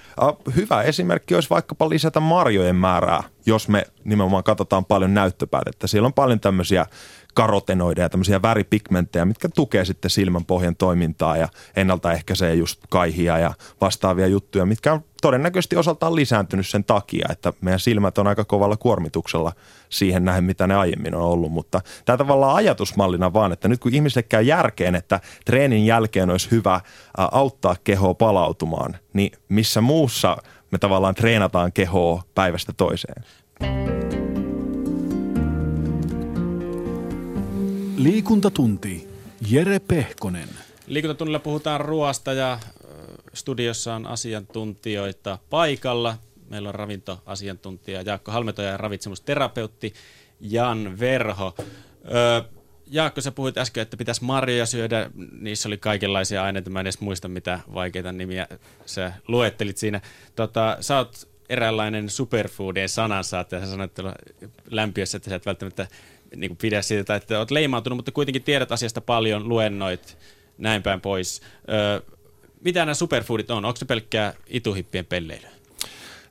[0.56, 5.86] Hyvä esimerkki olisi vaikkapa lisätä marjojen määrää, jos me nimenomaan katsotaan paljon näyttöpäätettä.
[5.86, 6.86] Siellä on paljon tämmöisiä
[7.34, 13.54] karotenoideja ja tämmöisiä väripigmenttejä, mitkä tukee sitten silmän pohjan toimintaa ja ennaltaehkäisee just kaihia ja
[13.80, 18.76] vastaavia juttuja, mitkä on todennäköisesti osaltaan lisääntynyt sen takia, että meidän silmät on aika kovalla
[18.76, 19.52] kuormituksella
[19.88, 21.52] siihen nähden, mitä ne aiemmin on ollut.
[21.52, 26.50] Mutta tämä tavallaan ajatusmallina vaan, että nyt kun ihmisille käy järkeen, että treenin jälkeen olisi
[26.50, 26.80] hyvä
[27.16, 30.36] auttaa kehoa palautumaan, niin missä muussa
[30.70, 33.24] me tavallaan treenataan kehoa päivästä toiseen.
[37.96, 39.08] Liikuntatunti.
[39.50, 40.48] Jere Pehkonen.
[40.86, 42.58] Liikuntatunnilla puhutaan ruoasta ja
[43.38, 46.16] studiossa on asiantuntijoita paikalla.
[46.50, 49.94] Meillä on ravintoasiantuntija Jaakko Halmeto ja ravitsemusterapeutti
[50.40, 51.54] Jan Verho.
[52.14, 52.42] Öö,
[52.90, 55.10] Jaakko, sä puhuit äsken, että pitäisi marjoja syödä.
[55.40, 56.70] Niissä oli kaikenlaisia aineita.
[56.70, 58.48] Mä en edes muista, mitä vaikeita nimiä
[58.86, 60.00] sä luettelit siinä.
[60.36, 63.64] Tota, sä oot eräänlainen superfoodien sanansaattaja.
[63.64, 63.92] Sä sanoit
[64.70, 65.86] lämpiössä, että sä et välttämättä
[66.36, 70.18] niin kuin pidä siitä, että olet leimautunut, mutta kuitenkin tiedät asiasta paljon, luennoit,
[70.58, 71.42] näin päin pois.
[71.68, 72.00] Öö,
[72.64, 73.64] mitä nämä superfoodit on?
[73.64, 75.50] Onko se pelkkää ituhippien pelleilyä?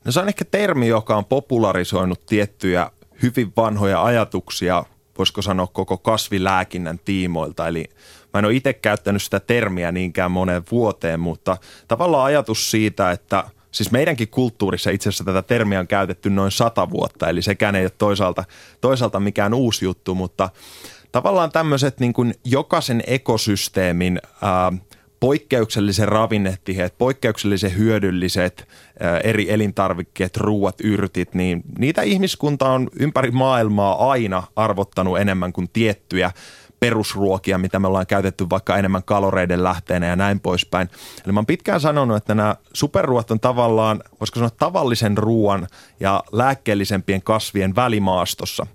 [0.06, 2.92] No se on ehkä termi, joka on popularisoinut tiettyjä
[3.24, 4.84] hyvin vanhoja ajatuksia,
[5.18, 7.68] voisiko sanoa koko kasvilääkinnän tiimoilta.
[7.68, 7.86] Eli
[8.34, 13.44] mä en ole itse käyttänyt sitä termiä niinkään moneen vuoteen, mutta tavallaan ajatus siitä, että–
[13.78, 17.84] Siis meidänkin kulttuurissa itse asiassa tätä termiä on käytetty noin sata vuotta, eli sekään ei
[17.84, 18.44] ole toisaalta,
[18.82, 20.50] toisaalta mikään uusi juttu, mutta
[21.12, 24.74] tavallaan tämmöiset niin kuin jokaisen ekosysteemin ää,
[25.20, 28.68] poikkeuksellisen ravinnetiheet, poikkeuksellisen hyödylliset
[29.00, 35.70] ää, eri elintarvikkeet, ruuat, yrtit, niin niitä ihmiskunta on ympäri maailmaa aina arvottanut enemmän kuin
[35.74, 36.32] tiettyjä
[36.80, 40.90] perusruokia, mitä me ollaan käytetty vaikka enemmän kaloreiden lähteenä ja näin poispäin.
[41.26, 45.68] Eli mä oon pitkään sanonut, että nämä superruot on tavallaan, voisiko sanoa tavallisen ruoan
[46.00, 48.68] ja lääkkeellisempien kasvien välimaastossa.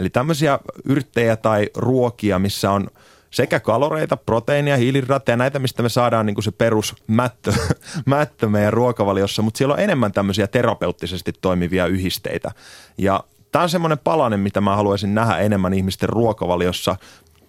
[0.00, 2.90] Eli tämmöisiä yrttejä tai ruokia, missä on
[3.34, 7.52] sekä kaloreita, proteiinia, hiilihydraatteja, näitä, mistä me saadaan niin kuin se perus mättö,
[8.06, 12.50] mättö meidän ruokavaliossa, mutta siellä on enemmän tämmöisiä terapeuttisesti toimivia yhdisteitä.
[12.98, 16.96] Ja Tämä on semmoinen palanen, mitä mä haluaisin nähdä enemmän ihmisten ruokavaliossa,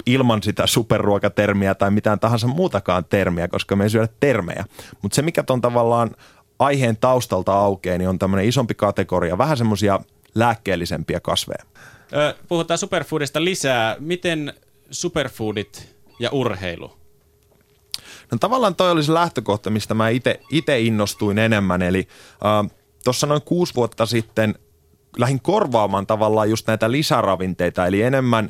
[0.06, 4.65] ilman sitä superruokatermiä tai mitään tahansa muutakaan termiä, koska me ei syödä termejä.
[5.02, 6.12] Mutta se, mikä on tavallaan
[6.60, 10.00] aiheen taustalta aukeaa, niin on tämmöinen isompi kategoria, vähän semmoisia
[10.36, 11.63] lääkkeellisempiä kasveja.
[12.48, 13.95] Puhutaan superfoodista lisää.
[14.00, 14.54] Miten
[14.95, 16.91] superfoodit ja urheilu?
[18.31, 20.10] No tavallaan toi oli se lähtökohta, mistä mä
[20.49, 21.81] itse innostuin enemmän.
[21.81, 22.08] Eli
[22.45, 24.55] äh, tuossa noin kuusi vuotta sitten
[25.17, 28.49] lähdin korvaamaan tavallaan just näitä lisäravinteita, eli enemmän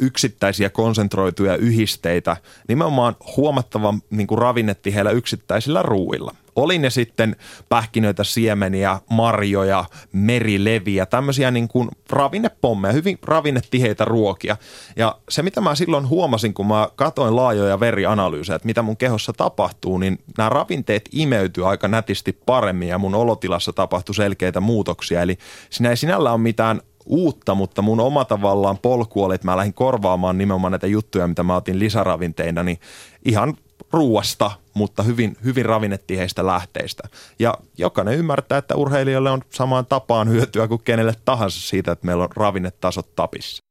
[0.00, 2.36] yksittäisiä konsentroituja yhisteitä
[2.68, 6.34] nimenomaan huomattavan niin kuin ravinnetiheillä yksittäisillä ruuilla.
[6.56, 7.36] Oli ne sitten
[7.68, 14.56] pähkinöitä, siemeniä, marjoja, merileviä, tämmöisiä niin kuin ravinnepommeja, hyvin ravinnetiheitä ruokia.
[14.96, 19.32] Ja se, mitä mä silloin huomasin, kun mä katoin laajoja verianalyysejä, että mitä mun kehossa
[19.32, 25.22] tapahtuu, niin nämä ravinteet imeytyy aika nätisti paremmin ja mun olotilassa tapahtui selkeitä muutoksia.
[25.22, 25.38] Eli
[25.70, 29.74] siinä ei sinällä ole mitään uutta, mutta mun oma tavallaan polku oli, että mä lähdin
[29.74, 32.78] korvaamaan nimenomaan näitä juttuja, mitä mä otin lisäravinteina, niin
[33.24, 33.54] ihan
[33.92, 37.08] ruuasta, mutta hyvin, hyvin ravinnetiheistä lähteistä.
[37.38, 42.24] Ja jokainen ymmärtää, että urheilijoille on samaan tapaan hyötyä kuin kenelle tahansa siitä, että meillä
[42.24, 43.64] on ravinnetasot tapissa.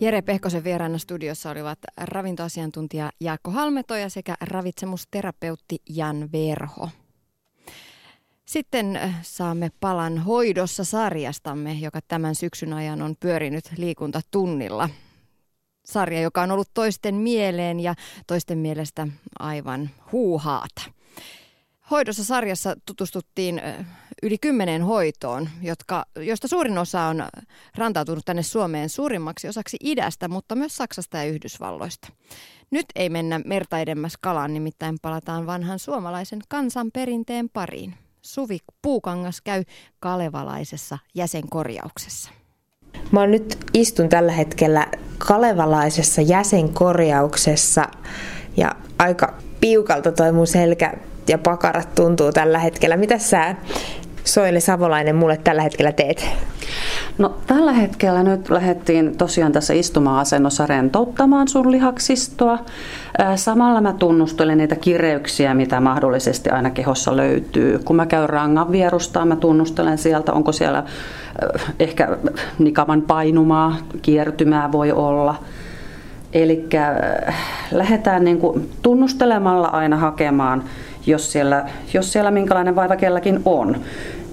[0.00, 6.88] Jere Pehkosen vieraana studiossa olivat ravintoasiantuntija Jaakko Halmetoja sekä ravitsemusterapeutti Jan Verho.
[8.48, 14.90] Sitten äh, saamme palan hoidossa sarjastamme, joka tämän syksyn ajan on pyörinyt liikuntatunnilla.
[15.84, 17.94] Sarja, joka on ollut toisten mieleen ja
[18.26, 19.08] toisten mielestä
[19.38, 20.82] aivan huuhaata.
[21.90, 23.86] Hoidossa sarjassa tutustuttiin äh,
[24.22, 27.22] yli kymmeneen hoitoon, jotka, joista suurin osa on
[27.76, 32.08] rantautunut tänne Suomeen suurimmaksi osaksi idästä, mutta myös Saksasta ja Yhdysvalloista.
[32.70, 38.07] Nyt ei mennä merta edemmäs kalaan, nimittäin palataan vanhan suomalaisen kansanperinteen pariin.
[38.28, 39.62] Suvi Puukangas käy
[40.00, 42.30] kalevalaisessa jäsenkorjauksessa.
[43.12, 44.86] Mä nyt istun tällä hetkellä
[45.18, 47.88] kalevalaisessa jäsenkorjauksessa
[48.56, 50.94] ja aika piukalta toi mun selkä
[51.28, 52.96] ja pakarat tuntuu tällä hetkellä.
[52.96, 53.54] Mitä sä
[54.24, 56.26] Soili Savolainen mulle tällä hetkellä teet?
[57.18, 62.58] No tällä hetkellä nyt lähdettiin tosiaan tässä istuma-asennossa rentouttamaan sun lihaksistoa.
[63.36, 67.78] Samalla mä tunnustelen niitä kireyksiä, mitä mahdollisesti aina kehossa löytyy.
[67.84, 70.84] Kun mä käyn rangan vierustaa, mä tunnustelen sieltä, onko siellä
[71.80, 72.18] ehkä
[72.58, 75.34] nikavan painumaa, kiertymää voi olla.
[76.32, 76.68] Eli
[77.70, 80.64] lähdetään niin kuin tunnustelemalla aina hakemaan,
[81.06, 83.76] jos siellä, jos siellä minkälainen vaiva kelläkin on.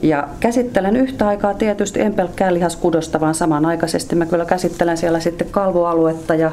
[0.01, 5.47] Ja käsittelen yhtä aikaa tietysti en pelkkää lihaskudosta, vaan samanaikaisesti mä kyllä käsittelen siellä sitten
[5.51, 6.51] kalvoaluetta ja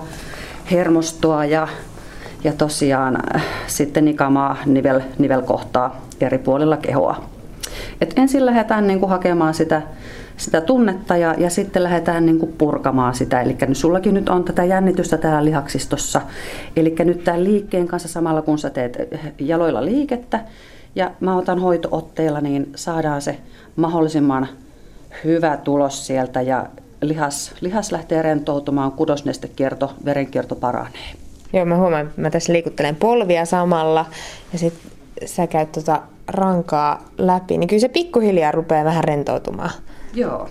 [0.71, 1.69] hermostoa ja,
[2.45, 7.25] ja tosiaan äh, sitten nikamaa nivel, nivelkohtaa eri puolilla kehoa.
[8.01, 9.83] Et ensin lähdetään niin kuin hakemaan sitä,
[10.37, 13.41] sitä tunnetta ja, ja sitten lähdetään niin kuin purkamaan sitä.
[13.41, 16.21] Eli sullakin nyt on tätä jännitystä täällä lihaksistossa.
[16.77, 18.99] Eli nyt tämän liikkeen kanssa samalla kun sä teet
[19.39, 20.41] jaloilla liikettä,
[20.95, 23.39] ja mä otan hoitootteilla, niin saadaan se
[23.77, 24.49] mahdollisimman
[25.25, 26.67] hyvä tulos sieltä ja
[27.03, 31.13] lihas, lihas lähtee rentoutumaan, kudosnestekierto, verenkierto paranee.
[31.53, 34.07] Joo, mä huomaan, että mä tässä liikuttelen polvia samalla
[34.53, 34.91] ja sitten
[35.25, 39.71] sä käyt tota rankaa läpi, niin kyllä se pikkuhiljaa rupeaa vähän rentoutumaan.
[40.15, 40.49] Joo.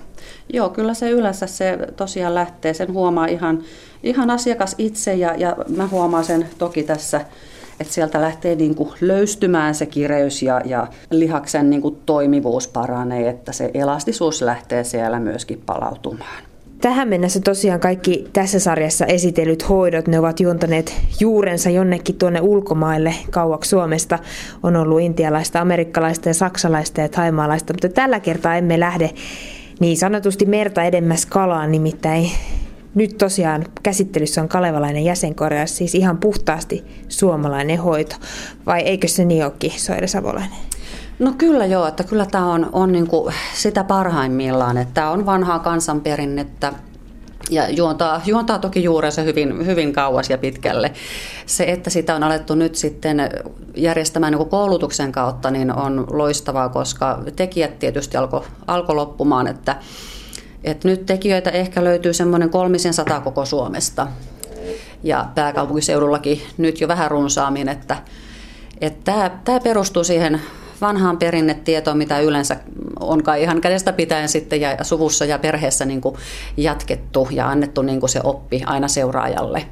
[0.54, 2.74] Joo, kyllä se yleensä se tosiaan lähtee.
[2.74, 3.64] Sen huomaa ihan,
[4.04, 7.22] ihan asiakas itse ja, ja mä huomaan sen toki tässä
[7.82, 13.30] että sieltä lähtee niin kuin löystymään se kireys ja, ja lihaksen niin kuin toimivuus paranee,
[13.30, 16.44] että se elastisuus lähtee siellä myöskin palautumaan.
[16.82, 23.16] Tähän mennessä tosiaan kaikki tässä sarjassa esitellyt hoidot, ne ovat juontaneet juurensa jonnekin tuonne ulkomaille
[23.32, 24.20] kauaksi Suomesta.
[24.64, 29.10] On ollut intialaista, amerikkalaista ja saksalaista ja taimaalaista, mutta tällä kertaa emme lähde
[29.80, 32.32] niin sanotusti merta edemmäs kalaan, nimittäin
[32.96, 38.16] nyt tosiaan käsittelyssä on kalevalainen jäsenkorjaus, siis ihan puhtaasti suomalainen hoito.
[38.66, 40.58] Vai eikö se niin olekin, Soire Savolainen?
[41.20, 45.26] No kyllä joo, että kyllä tämä on, on niin kuin sitä parhaimmillaan, että tämä on
[45.26, 46.74] vanhaa kansanperinnettä
[47.50, 50.92] ja juontaa, juontaa toki juurensa hyvin, hyvin kauas ja pitkälle.
[51.46, 53.30] Se, että sitä on alettu nyt sitten
[53.76, 59.76] järjestämään niin koulutuksen kautta, niin on loistavaa, koska tekijät tietysti alkoi alko loppumaan, että
[60.64, 64.08] et nyt tekijöitä ehkä löytyy semmoinen kolmisen sata koko Suomesta.
[65.04, 67.98] Ja pääkaupunkiseudullakin nyt jo vähän runsaammin, että
[69.44, 70.42] tämä perustuu siihen
[70.82, 72.58] vanhaan perinnetietoon, mitä yleensä
[73.00, 76.16] on kai ihan kädestä pitäen sitten ja suvussa ja perheessä niin kuin
[76.58, 79.66] jatkettu ja annettu niin kuin se oppi aina seuraajalle.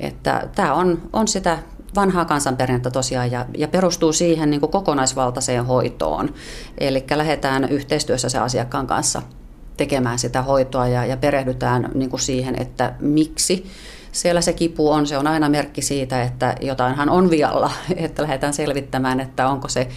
[0.00, 1.58] Että tämä on, on sitä
[1.96, 6.34] vanhaa kansanperinnettä tosiaan ja, ja perustuu siihen niin kuin kokonaisvaltaiseen hoitoon.
[6.78, 9.22] Eli lähdetään yhteistyössä se asiakkaan kanssa
[9.76, 13.66] tekemään sitä hoitoa ja, ja perehdytään niin kuin siihen, että miksi
[14.12, 15.06] siellä se kipu on.
[15.06, 19.88] Se on aina merkki siitä, että jotainhan on vialla, että lähdetään selvittämään, että onko se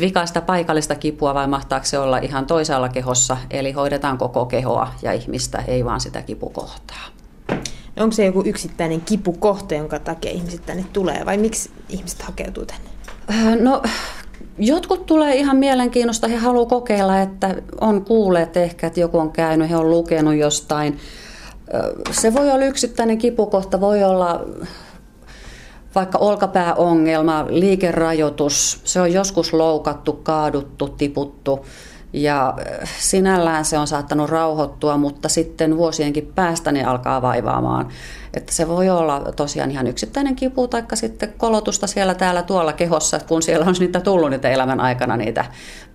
[0.00, 3.36] vikaista paikallista kipua vai mahtaako se olla ihan toisaalla kehossa.
[3.50, 7.06] Eli hoidetaan koko kehoa ja ihmistä, ei vaan sitä kipukohtaa.
[7.96, 12.90] Onko se joku yksittäinen kipukohta, jonka takia ihmiset tänne tulee vai miksi ihmiset hakeutuu tänne?
[13.60, 13.82] No
[14.58, 19.70] Jotkut tulee ihan mielenkiinnosta, he haluavat kokeilla, että on kuulleet ehkä, että joku on käynyt,
[19.70, 20.98] he on lukenut jostain.
[22.10, 24.44] Se voi olla yksittäinen kipukohta, voi olla
[25.94, 31.66] vaikka olkapääongelma, liikerajoitus, se on joskus loukattu, kaaduttu, tiputtu
[32.12, 32.54] Ja
[32.98, 37.88] sinällään se on saattanut rauhoittua, mutta sitten vuosienkin päästä ne alkaa vaivaamaan.
[38.34, 43.20] Että se voi olla tosiaan ihan yksittäinen kipu tai sitten kolotusta siellä täällä tuolla kehossa,
[43.28, 45.44] kun siellä on niitä tullut niitä elämän aikana niitä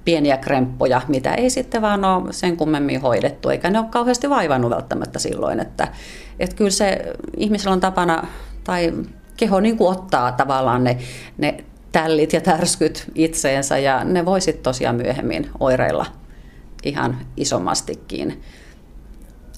[0.05, 4.71] pieniä kremppoja, mitä ei sitten vaan ole sen kummemmin hoidettu, eikä ne ole kauheasti vaivannut
[4.71, 5.59] välttämättä silloin.
[5.59, 5.87] Että,
[6.39, 8.27] että kyllä se ihmisellä on tapana,
[8.63, 8.93] tai
[9.37, 10.97] keho niin kuin ottaa tavallaan ne,
[11.37, 11.63] ne
[11.97, 16.05] tällit ja tärskyt itseensä ja ne voisit tosiaan myöhemmin oireilla
[16.83, 18.41] ihan isommastikin.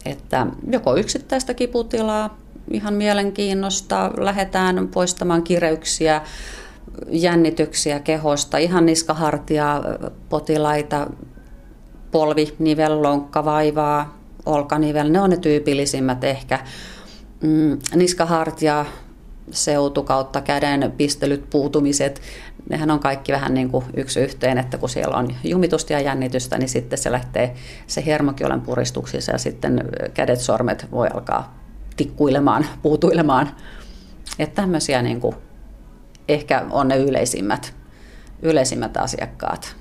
[0.05, 2.37] Että joko yksittäistä kiputilaa,
[2.71, 6.21] ihan mielenkiinnosta, lähdetään poistamaan kireyksiä,
[7.09, 9.81] jännityksiä kehosta, ihan niskahartia
[10.29, 11.07] potilaita,
[12.11, 16.59] polvi, nivel, lonkka, vaivaa, olkanivel, ne on ne tyypillisimmät ehkä.
[17.41, 18.85] Mm, niskahartia,
[19.51, 22.21] seutu kautta käden pistelyt, puutumiset,
[22.69, 26.57] nehän on kaikki vähän niin kuin yksi yhteen, että kun siellä on jumitusta ja jännitystä,
[26.57, 27.55] niin sitten se lähtee
[27.87, 31.59] se hermokiolen puristuksissa ja sitten kädet, sormet voi alkaa
[31.97, 33.49] tikkuilemaan, puutuilemaan.
[34.39, 35.35] Että tämmöisiä niin kuin
[36.27, 37.73] ehkä on ne yleisimmät,
[38.41, 39.75] yleisimmät asiakkaat.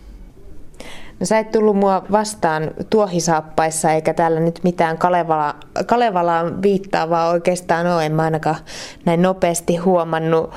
[1.21, 5.55] No sä et tullut mua vastaan tuohisaappaissa eikä täällä nyt mitään Kalevala,
[5.87, 8.57] Kalevalaan viittaavaa oikeastaan ole, en mä ainakaan
[9.05, 10.51] näin nopeasti huomannut.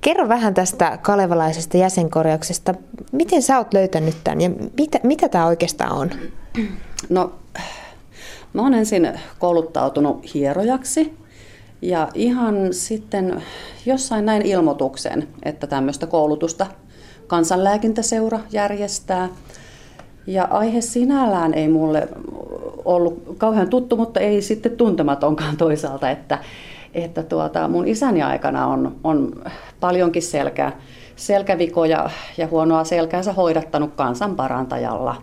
[0.00, 2.74] Kerro vähän tästä kalevalaisesta jäsenkorjauksesta.
[3.12, 6.10] Miten sä oot löytänyt tämän ja mitä, mitä tämä oikeastaan on?
[7.08, 7.32] No,
[8.52, 11.18] mä oon ensin kouluttautunut hierojaksi
[11.82, 13.42] ja ihan sitten
[13.86, 16.66] jossain näin ilmoituksen, että tämmöistä koulutusta
[17.26, 19.28] kansanlääkintäseura järjestää.
[20.26, 22.08] Ja aihe sinällään ei mulle
[22.84, 26.38] ollut kauhean tuttu, mutta ei sitten tuntematonkaan toisaalta, että,
[26.94, 29.32] että tuota, mun isäni aikana on, on
[29.80, 30.72] paljonkin selkä,
[31.16, 35.22] selkävikoja ja huonoa selkäänsä hoidattanut kansanparantajalla.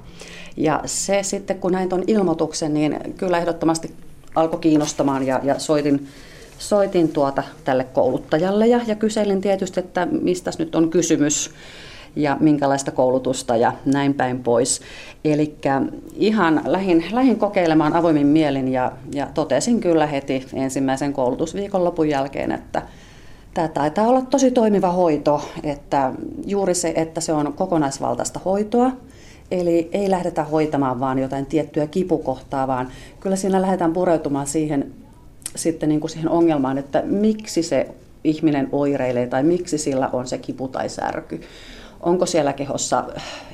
[0.57, 3.93] Ja se sitten, kun näin tuon ilmoituksen, niin kyllä ehdottomasti
[4.35, 6.07] alkoi kiinnostamaan ja, ja soitin,
[6.59, 11.51] soitin tuota tälle kouluttajalle ja, ja kyselin tietysti, että mistä nyt on kysymys
[12.15, 14.81] ja minkälaista koulutusta ja näin päin pois.
[15.25, 15.55] Eli
[16.13, 22.81] ihan lähin, lähin kokeilemaan avoimin mielin ja, ja totesin kyllä heti ensimmäisen koulutusviikonlopun jälkeen, että
[23.53, 26.11] tämä taitaa olla tosi toimiva hoito, että
[26.45, 28.91] juuri se, että se on kokonaisvaltaista hoitoa,
[29.51, 32.87] Eli ei lähdetä hoitamaan vaan jotain tiettyä kipukohtaa, vaan
[33.19, 34.93] kyllä siinä lähdetään pureutumaan siihen,
[35.55, 37.87] sitten niin kuin siihen ongelmaan, että miksi se
[38.23, 41.41] ihminen oireilee tai miksi sillä on se kipu tai särky
[42.03, 43.03] onko siellä kehossa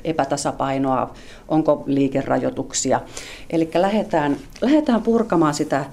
[0.04, 1.14] epätasapainoa,
[1.48, 3.00] onko liikerajoituksia.
[3.50, 5.84] Eli lähdetään, lähdetään purkamaan sitä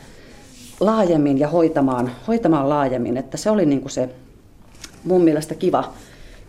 [0.80, 4.10] laajemmin ja hoitamaan, hoitamaan laajemmin, että se oli niin kuin se
[5.04, 5.94] mun mielestä kiva,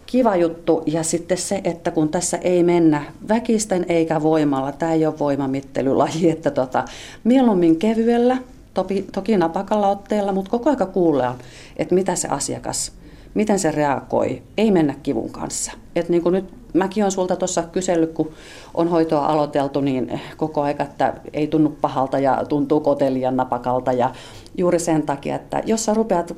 [0.06, 0.82] kiva juttu.
[0.86, 6.30] Ja sitten se, että kun tässä ei mennä väkisten eikä voimalla, tämä ei ole voimamittelulaji,
[6.34, 6.84] että tota,
[7.24, 8.36] mieluummin kevyellä,
[8.74, 11.38] toki, toki napakalla otteella, mutta koko aika kuullaan,
[11.76, 12.97] että mitä se asiakas
[13.34, 15.72] miten se reagoi, ei mennä kivun kanssa.
[15.96, 18.32] Et niin kuin nyt mäkin olen sulta tuossa kysellyt, kun
[18.74, 23.92] on hoitoa aloiteltu, niin koko aika, että ei tunnu pahalta ja tuntuu kotelijan napakalta.
[23.92, 24.10] Ja
[24.56, 26.36] juuri sen takia, että jos sä rupeat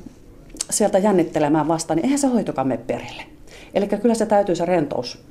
[0.69, 3.23] sieltä jännittelemään vastaan, niin eihän se hoitokaan mene perille.
[3.73, 5.23] Eli kyllä se täytyy se rentous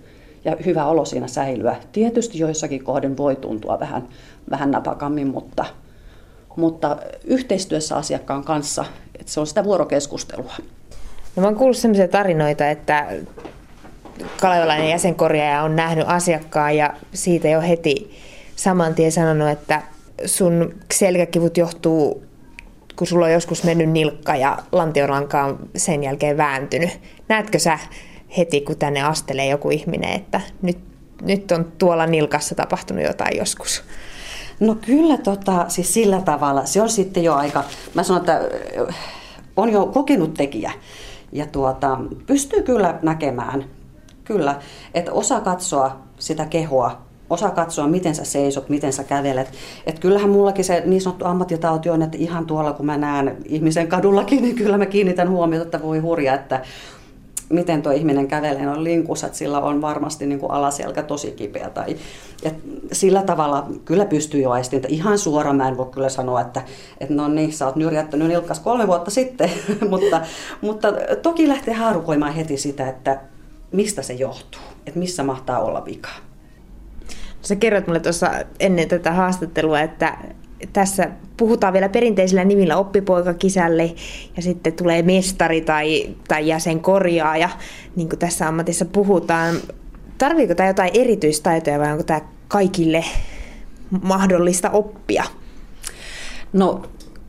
[0.44, 1.77] ja hyvä olo siinä säilyä.
[1.92, 4.09] Tietysti joissakin kohden voi tuntua vähän,
[4.51, 5.64] vähän napakammin, mutta,
[6.57, 8.85] mutta yhteistyössä asiakkaan kanssa,
[9.18, 10.55] että se on sitä vuorokeskustelua.
[11.36, 13.06] No mä oon kuullut sellaisia tarinoita, että
[14.40, 18.18] kalevalainen jäsenkorjaaja on nähnyt asiakkaan ja siitä jo heti
[18.56, 19.82] saman tien sanonut, että
[20.24, 22.22] sun selkäkivut johtuu,
[22.96, 27.00] kun sulla on joskus mennyt nilkka ja lantiolanka on sen jälkeen vääntynyt.
[27.28, 27.78] Näetkö sä
[28.36, 30.78] heti, kun tänne astelee joku ihminen, että nyt,
[31.22, 33.84] nyt on tuolla nilkassa tapahtunut jotain joskus?
[34.60, 36.66] No kyllä tota, siis sillä tavalla.
[36.66, 37.64] Se on sitten jo aika,
[37.94, 38.40] mä sanon, että
[39.56, 40.72] on jo kokenut tekijä
[41.32, 43.64] ja tuota, pystyy kyllä näkemään,
[44.24, 44.58] kyllä,
[44.94, 49.52] että osa katsoa sitä kehoa, osa katsoa, miten sä seisot, miten sä kävelet.
[49.86, 53.88] Et kyllähän mullakin se niin sanottu ammattitauti on, että ihan tuolla kun mä näen ihmisen
[53.88, 56.62] kadullakin, niin kyllä mä kiinnitän huomiota, että voi hurja, että
[57.50, 61.70] miten tuo ihminen kävelee on linkussa, että sillä on varmasti niin kuin alaselkä tosi kipeä.
[61.70, 61.96] Tai,
[62.42, 62.54] et
[62.92, 66.62] sillä tavalla kyllä pystyy jo aistiin, että ihan suoraan mä en voi kyllä sanoa, että,
[67.00, 69.50] että no niin, sä oot nyrjättänyt nilkkas kolme vuotta sitten,
[69.90, 70.20] mutta,
[70.60, 73.20] mutta toki lähtee haarukoimaan heti sitä, että
[73.72, 76.10] mistä se johtuu, että missä mahtaa olla vika.
[77.42, 80.18] Sä kerroit mulle tuossa ennen tätä haastattelua, että
[80.73, 83.94] tässä puhutaan vielä perinteisillä nimillä oppipoikakisälle
[84.37, 87.48] ja sitten tulee mestari tai, tai jäsenkorjaaja,
[87.96, 89.56] niin kuin tässä ammatissa puhutaan.
[90.19, 93.04] Tarviiko tämä jotain erityistaitoja vai onko tämä kaikille
[94.02, 95.25] mahdollista oppia?
[96.52, 96.83] No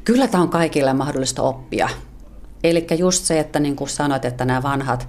[0.03, 1.89] kyllä tämä on kaikille mahdollista oppia.
[2.63, 5.07] Eli just se, että niin kuin sanoit, että nämä vanhat,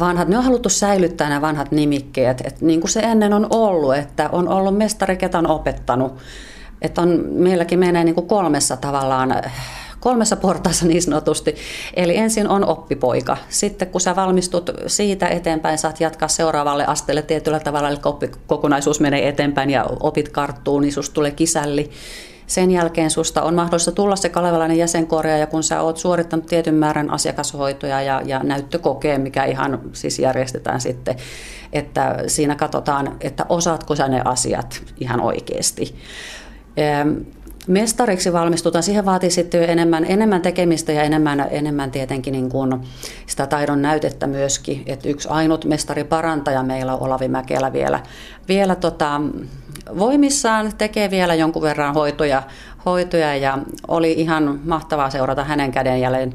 [0.00, 3.96] vanhat, ne on haluttu säilyttää nämä vanhat nimikkeet, että niin kuin se ennen on ollut,
[3.96, 6.16] että on ollut mestari, ketä on opettanut.
[6.84, 9.42] Että on, meilläkin menee niin kuin kolmessa tavallaan
[10.00, 11.54] kolmessa portaassa niin sanotusti.
[11.96, 13.36] Eli ensin on oppipoika.
[13.48, 19.28] Sitten kun sä valmistut siitä eteenpäin, saat jatkaa seuraavalle asteelle tietyllä tavalla, eli oppikokonaisuus menee
[19.28, 21.90] eteenpäin ja opit karttuu, niin susta tulee kisälli.
[22.46, 27.10] Sen jälkeen susta on mahdollista tulla se kalevalainen jäsenkorjaaja, kun sä oot suorittanut tietyn määrän
[27.10, 31.16] asiakashoitoja ja, ja näyttökokeen, mikä ihan siis järjestetään sitten,
[31.72, 35.94] että siinä katsotaan, että osaatko sä ne asiat ihan oikeasti.
[37.66, 42.80] Mestariksi valmistutaan, siihen vaatii sitten enemmän, enemmän tekemistä ja enemmän, enemmän tietenkin niin kuin
[43.26, 44.82] sitä taidon näytettä myöskin.
[44.86, 48.00] Et yksi ainut mestari parantaja meillä on Olavi Mäkelä vielä,
[48.48, 49.20] vielä tota,
[49.98, 52.42] voimissaan, tekee vielä jonkun verran hoitoja,
[52.84, 53.58] hoitoja ja
[53.88, 56.34] oli ihan mahtavaa seurata hänen kädenjäljen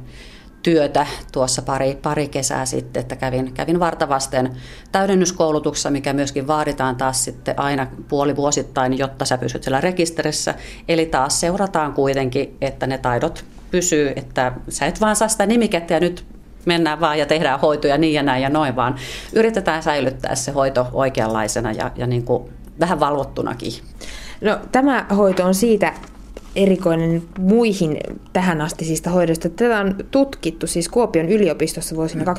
[0.64, 4.56] työtä tuossa pari, pari kesää sitten, että kävin, kävin vartavasten
[4.92, 10.56] täydennyskoulutuksessa, mikä myöskin vaaditaan taas sitten aina puolivuosittain, jotta sä pysyt siellä rekisterissä.
[10.88, 15.94] Eli taas seurataan kuitenkin, että ne taidot pysyy, että sä et vaan saa sitä nimikettä
[15.94, 16.26] ja nyt
[16.66, 18.96] mennään vaan ja tehdään hoitoja niin ja näin ja noin, vaan
[19.34, 22.50] yritetään säilyttää se hoito oikeanlaisena ja, ja niin kuin
[22.80, 23.74] vähän valvottunakin.
[24.42, 25.94] No, tämä hoito on siitä
[26.60, 27.98] erikoinen muihin
[28.34, 29.50] tähän astisista hoidoista.
[29.50, 32.34] Tätä on tutkittu siis Kuopion yliopistossa vuosina 2003-2005.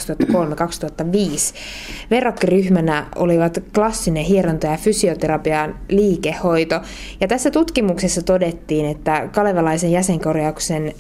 [2.11, 6.81] Verrokkiryhmänä olivat klassinen hieronta ja fysioterapian liikehoito.
[7.21, 10.95] Ja tässä tutkimuksessa todettiin, että kalevalaisen jäsenkorjauksen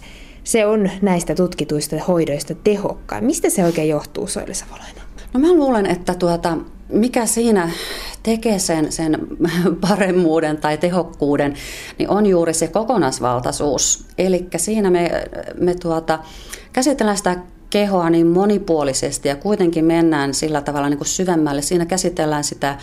[0.44, 3.24] se on näistä tutkituista hoidoista tehokkain.
[3.24, 5.02] Mistä se oikein johtuu, Soili Savolainen?
[5.34, 6.58] No mä luulen, että tuota,
[6.92, 7.70] mikä siinä
[8.22, 9.18] tekee sen, sen
[9.88, 11.54] paremmuuden tai tehokkuuden,
[11.98, 14.06] niin on juuri se kokonaisvaltaisuus.
[14.18, 15.10] Eli siinä me,
[15.60, 16.18] me tuota,
[16.72, 17.36] käsitellään sitä
[17.70, 21.62] kehoa niin monipuolisesti ja kuitenkin mennään sillä tavalla niin kuin syvemmälle.
[21.62, 22.78] Siinä käsitellään sitä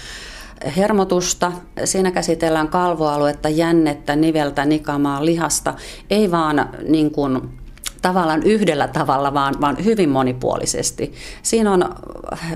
[0.78, 1.52] hermotusta,
[1.84, 5.74] siinä käsitellään kalvoaluetta, jännettä, niveltä, nikamaa, lihasta,
[6.10, 7.57] ei vaan niin kuin
[8.02, 11.14] tavallaan yhdellä tavalla, vaan, vaan hyvin monipuolisesti.
[11.44, 11.90] Siinä on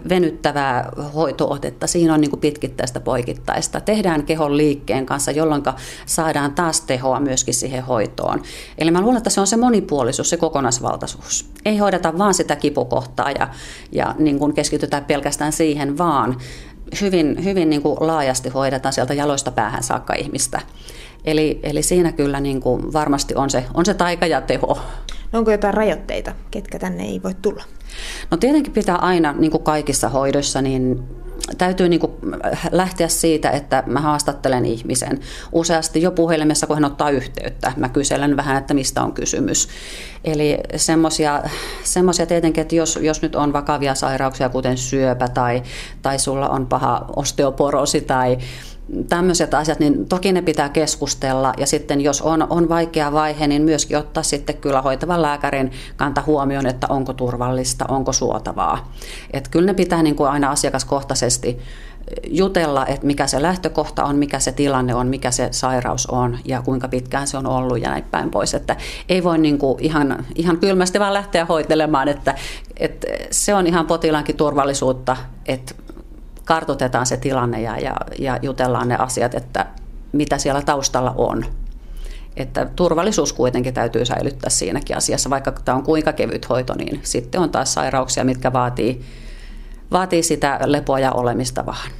[0.09, 3.81] venyttävää hoitootetta, siinä on niin kuin pitkittäistä poikittaista.
[3.81, 5.63] Tehdään kehon liikkeen kanssa, jolloin
[6.05, 8.41] saadaan taas tehoa myöskin siihen hoitoon.
[8.77, 11.49] Eli mä luulen, että se on se monipuolisuus, se kokonaisvaltaisuus.
[11.65, 13.47] Ei hoideta vaan sitä kipukohtaa ja,
[13.91, 16.37] ja niin kuin keskitytään pelkästään siihen, vaan
[17.01, 20.61] hyvin, hyvin niin kuin laajasti hoidetaan sieltä jaloista päähän saakka ihmistä.
[21.25, 24.79] Eli, eli siinä kyllä niin kuin varmasti on se, on se taika ja teho.
[25.31, 27.63] No onko jotain rajoitteita, ketkä tänne ei voi tulla?
[28.31, 31.03] No tietenkin pitää aina, niin kuin kaikissa hoidoissa, niin
[31.57, 32.11] täytyy niin kuin
[32.71, 35.19] lähteä siitä, että mä haastattelen ihmisen.
[35.51, 39.67] Useasti jo puhelimessa, kun hän ottaa yhteyttä, mä kyselen vähän, että mistä on kysymys.
[40.23, 40.57] Eli
[41.83, 45.63] semmoisia tietenkin, että jos, jos nyt on vakavia sairauksia, kuten syöpä tai,
[46.01, 48.37] tai sulla on paha osteoporosi tai
[49.09, 53.61] tämmöiset asiat, niin toki ne pitää keskustella ja sitten jos on, on vaikea vaihe, niin
[53.61, 58.93] myöskin ottaa sitten kyllä hoitavan lääkärin kanta huomioon, että onko turvallista, onko suotavaa.
[59.33, 61.59] Et kyllä ne pitää niin kuin aina asiakaskohtaisesti
[62.27, 66.61] jutella, että mikä se lähtökohta on, mikä se tilanne on, mikä se sairaus on ja
[66.61, 68.53] kuinka pitkään se on ollut ja näin päin pois.
[68.53, 68.75] Että
[69.09, 72.35] ei voi niin kuin ihan, ihan kylmästi vaan lähteä hoitelemaan, että,
[72.77, 75.75] että se on ihan potilaankin turvallisuutta, että
[76.51, 79.65] kartoitetaan se tilanne ja, ja, ja jutellaan ne asiat, että
[80.11, 81.45] mitä siellä taustalla on.
[82.37, 87.41] Että turvallisuus kuitenkin täytyy säilyttää siinäkin asiassa, vaikka tämä on kuinka kevyt hoito, niin sitten
[87.41, 89.01] on taas sairauksia, mitkä vaatii,
[89.91, 91.91] vaatii sitä lepoa ja olemista vaan.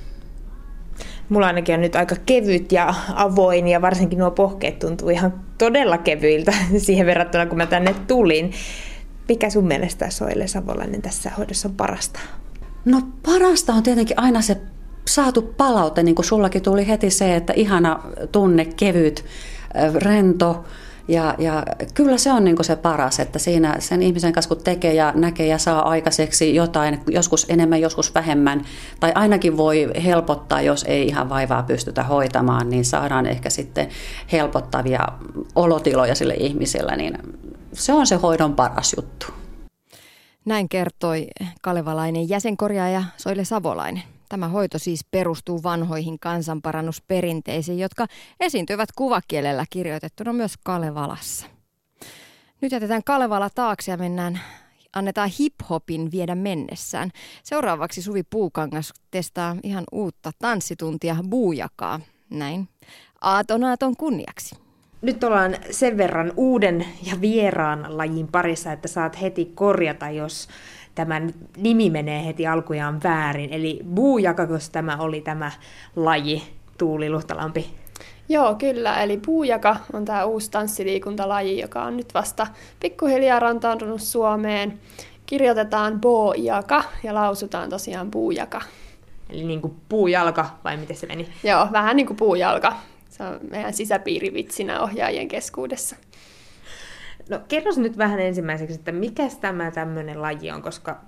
[1.29, 5.97] Mulla ainakin on nyt aika kevyt ja avoin ja varsinkin nuo pohkeet tuntuu ihan todella
[5.97, 8.51] kevyiltä siihen verrattuna, kun mä tänne tulin.
[9.27, 12.19] Mikä sun mielestä Soile Savolainen tässä hoidossa on parasta?
[12.85, 14.57] No parasta on tietenkin aina se
[15.07, 17.99] saatu palaute, niin kuin sullakin tuli heti se, että ihana
[18.31, 19.25] tunne, kevyt,
[19.95, 20.65] rento.
[21.07, 21.63] Ja, ja
[21.93, 25.47] kyllä se on niin se paras, että siinä sen ihmisen kanssa kun tekee ja näkee
[25.47, 28.65] ja saa aikaiseksi jotain, joskus enemmän, joskus vähemmän,
[28.99, 33.87] tai ainakin voi helpottaa, jos ei ihan vaivaa pystytä hoitamaan, niin saadaan ehkä sitten
[34.31, 35.07] helpottavia
[35.55, 37.17] olotiloja sille ihmiselle, niin
[37.73, 39.40] se on se hoidon paras juttu.
[40.45, 41.27] Näin kertoi
[41.61, 44.03] kalevalainen jäsenkorjaaja Soile Savolainen.
[44.29, 48.07] Tämä hoito siis perustuu vanhoihin kansanparannusperinteisiin, jotka
[48.39, 51.45] esiintyvät kuvakielellä kirjoitettuna myös Kalevalassa.
[52.61, 54.39] Nyt jätetään Kalevala taakse ja mennään,
[54.93, 57.11] annetaan hip-hopin viedä mennessään.
[57.43, 61.99] Seuraavaksi Suvi Puukangas testaa ihan uutta tanssituntia buujakaa.
[62.29, 62.69] Näin.
[63.21, 64.55] Aatonaaton kunniaksi.
[65.01, 70.47] Nyt ollaan sen verran uuden ja vieraan lajin parissa, että saat heti korjata, jos
[70.95, 73.53] tämän nimi menee heti alkujaan väärin.
[73.53, 75.51] Eli buujakakos tämä oli tämä
[75.95, 76.43] laji,
[76.77, 77.71] Tuuli Luhtalampi.
[78.29, 79.01] Joo, kyllä.
[79.03, 82.47] Eli puujaka on tämä uusi tanssiliikuntalaji, joka on nyt vasta
[82.79, 84.79] pikkuhiljaa rantautunut Suomeen.
[85.25, 88.61] Kirjoitetaan bo-jaka ja lausutaan tosiaan puujaka.
[89.29, 91.27] Eli niin kuin puujalka, vai miten se meni?
[91.43, 92.73] Joo, vähän niin kuin puujalka.
[93.21, 95.95] Se on meidän sisäpiirivitsinä ohjaajien keskuudessa.
[97.29, 101.01] No kerros nyt vähän ensimmäiseksi, että mikä tämä tämmöinen laji on, koska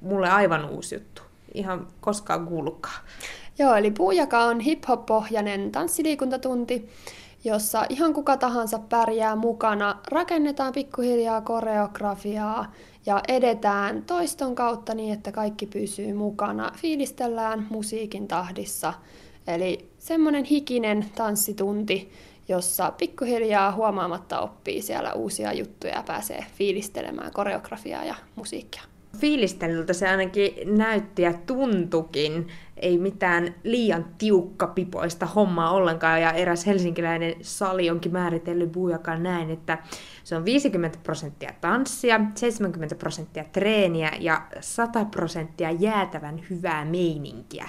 [0.00, 1.22] mulle aivan uusi juttu.
[1.54, 3.02] Ihan koskaan kuullutkaan.
[3.58, 6.88] Joo, eli puujaka on hip-hop-pohjainen tanssiliikuntatunti,
[7.44, 10.00] jossa ihan kuka tahansa pärjää mukana.
[10.10, 12.72] Rakennetaan pikkuhiljaa koreografiaa
[13.06, 16.72] ja edetään toiston kautta niin, että kaikki pysyy mukana.
[16.76, 18.94] Fiilistellään musiikin tahdissa.
[19.46, 22.12] Eli semmoinen hikinen tanssitunti,
[22.48, 28.82] jossa pikkuhiljaa huomaamatta oppii siellä uusia juttuja ja pääsee fiilistelemään koreografiaa ja musiikkia.
[29.18, 32.48] Fiilistelyltä se ainakin näytti ja tuntukin.
[32.76, 36.22] Ei mitään liian tiukka pipoista hommaa ollenkaan.
[36.22, 39.78] Ja eräs helsinkiläinen sali onkin määritellyt Buujakaan näin, että
[40.24, 47.68] se on 50 prosenttia tanssia, 70 prosenttia treeniä ja 100 prosenttia jäätävän hyvää meininkiä.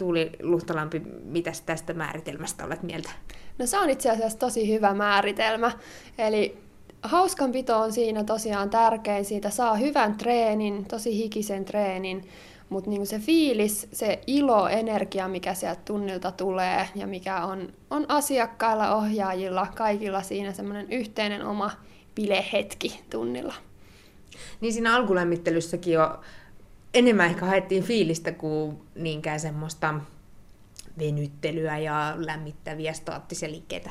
[0.00, 3.10] Tuuli Luhtalampi, mitä tästä määritelmästä olet mieltä?
[3.58, 5.72] No se on itse asiassa tosi hyvä määritelmä.
[6.18, 6.58] Eli
[7.02, 9.24] hauskanpito on siinä tosiaan tärkein.
[9.24, 12.28] Siitä saa hyvän treenin, tosi hikisen treenin,
[12.68, 18.06] mutta niinku se fiilis, se ilo, energia, mikä sieltä tunnilta tulee ja mikä on, on
[18.08, 21.70] asiakkailla, ohjaajilla, kaikilla siinä semmoinen yhteinen oma
[22.14, 23.54] bilehetki tunnilla.
[24.60, 26.20] Niin siinä alkulämmittelyssäkin jo
[26.94, 29.94] enemmän ehkä haettiin fiilistä kuin niinkään semmoista
[30.98, 33.90] venyttelyä ja lämmittäviä staattisia liikkeitä.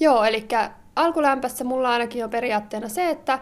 [0.00, 0.48] Joo, eli
[0.96, 3.38] alkulämpössä mulla ainakin on periaatteena se, että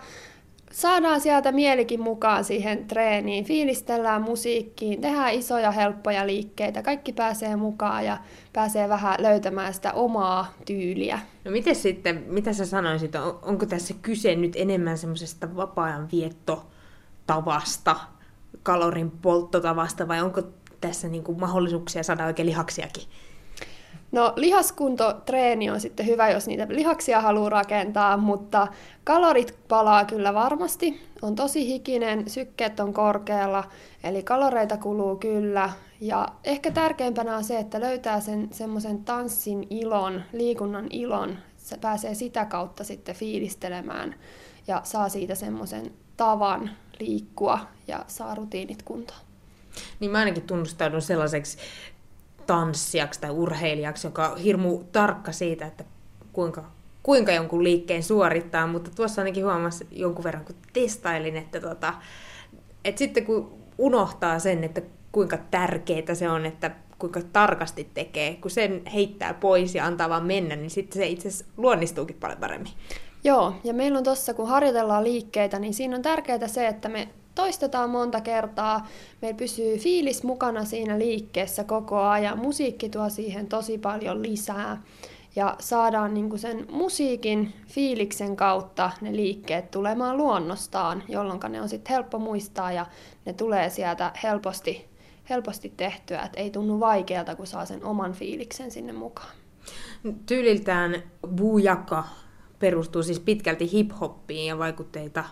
[0.72, 8.04] saadaan sieltä mielikin mukaan siihen treeniin, fiilistellään musiikkiin, tehdään isoja helppoja liikkeitä, kaikki pääsee mukaan
[8.04, 8.18] ja
[8.52, 11.18] pääsee vähän löytämään sitä omaa tyyliä.
[11.44, 17.96] No miten sitten, mitä sä sanoisit, on, onko tässä kyse nyt enemmän semmoisesta vapaa-ajan viettotavasta,
[18.66, 20.42] kalorin polttotavasta vai onko
[20.80, 23.02] tässä niin kuin mahdollisuuksia saada oikein lihaksiakin?
[24.12, 28.66] No lihaskuntotreeni on sitten hyvä, jos niitä lihaksia haluaa rakentaa, mutta
[29.04, 31.00] kalorit palaa kyllä varmasti.
[31.22, 33.64] On tosi hikinen, sykkeet on korkealla,
[34.04, 35.70] eli kaloreita kuluu kyllä.
[36.00, 41.36] Ja ehkä tärkeimpänä on se, että löytää sen semmoisen tanssin ilon, liikunnan ilon.
[41.56, 44.14] Se pääsee sitä kautta sitten fiilistelemään
[44.66, 47.58] ja saa siitä semmoisen tavan liikkua
[47.88, 49.20] ja saa rutiinit kuntoon.
[50.00, 51.58] Niin mä ainakin tunnustaudun sellaiseksi
[52.46, 55.84] tanssijaksi tai urheilijaksi, joka on hirmu tarkka siitä, että
[56.32, 56.64] kuinka,
[57.02, 61.94] kuinka jonkun liikkeen suorittaa, mutta tuossa ainakin huomasi jonkun verran, kun testailin, että, tota,
[62.84, 68.50] että sitten kun unohtaa sen, että kuinka tärkeää se on, että kuinka tarkasti tekee, kun
[68.50, 72.72] sen heittää pois ja antaa vaan mennä, niin sitten se itse asiassa luonnistuukin paljon paremmin.
[73.26, 77.08] Joo, ja meillä on tuossa, kun harjoitellaan liikkeitä, niin siinä on tärkeää se, että me
[77.34, 78.86] toistetaan monta kertaa,
[79.22, 84.82] meillä pysyy fiilis mukana siinä liikkeessä koko ajan, musiikki tuo siihen tosi paljon lisää.
[85.36, 91.94] Ja saadaan niin sen musiikin fiiliksen kautta ne liikkeet tulemaan luonnostaan, jolloin ne on sitten
[91.94, 92.86] helppo muistaa ja
[93.24, 94.88] ne tulee sieltä helposti,
[95.30, 99.32] helposti tehtyä, että ei tunnu vaikealta, kun saa sen oman fiiliksen sinne mukaan.
[100.26, 101.02] Tyyliltään
[101.36, 102.04] Bujaka
[102.58, 105.24] perustuu siis pitkälti hip-hoppiin ja vaikutteita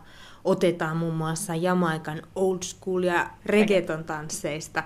[0.44, 4.82] otetaan muun muassa Jamaikan old school ja reggaeton tansseista.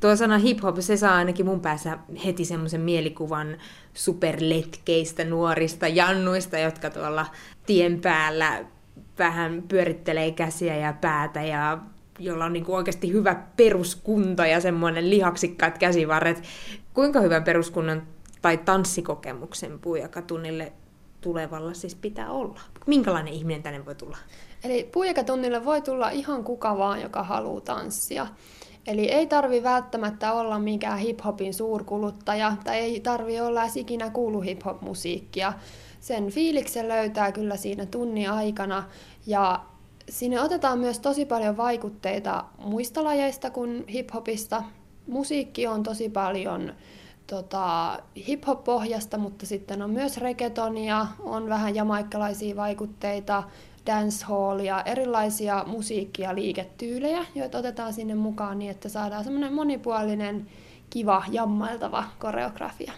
[0.00, 3.56] Tuo sana hip-hop, se saa ainakin mun päässä heti semmoisen mielikuvan
[3.94, 7.26] superletkeistä nuorista jannuista, jotka tuolla
[7.66, 8.64] tien päällä
[9.18, 11.78] vähän pyörittelee käsiä ja päätä ja
[12.18, 16.42] jolla on niin oikeasti hyvä peruskunto ja semmoinen lihaksikkaat käsivarret.
[16.94, 18.02] Kuinka hyvän peruskunnan
[18.42, 20.72] tai tanssikokemuksen puujakatunnille
[21.20, 22.60] tulevalla siis pitää olla?
[22.86, 24.16] Minkälainen ihminen tänne voi tulla?
[24.64, 28.26] Eli puujakatunnille voi tulla ihan kuka vaan, joka haluaa tanssia.
[28.86, 34.40] Eli ei tarvi välttämättä olla mikään hip-hopin suurkuluttaja tai ei tarvi olla edes ikinä kuulu
[34.40, 35.52] hip-hop-musiikkia.
[36.00, 38.84] Sen fiiliksen löytää kyllä siinä tunnin aikana
[39.26, 39.60] ja
[40.08, 44.62] sinne otetaan myös tosi paljon vaikutteita muista lajeista kuin hip-hopista.
[45.06, 46.72] Musiikki on tosi paljon
[47.30, 53.42] tota, hip-hop-pohjasta, mutta sitten on myös reggaetonia, on vähän jamaikkalaisia vaikutteita,
[53.86, 60.46] dancehallia, erilaisia musiikki- ja liiketyylejä, joita otetaan sinne mukaan niin, että saadaan semmoinen monipuolinen,
[60.90, 62.92] kiva, jammailtava koreografia.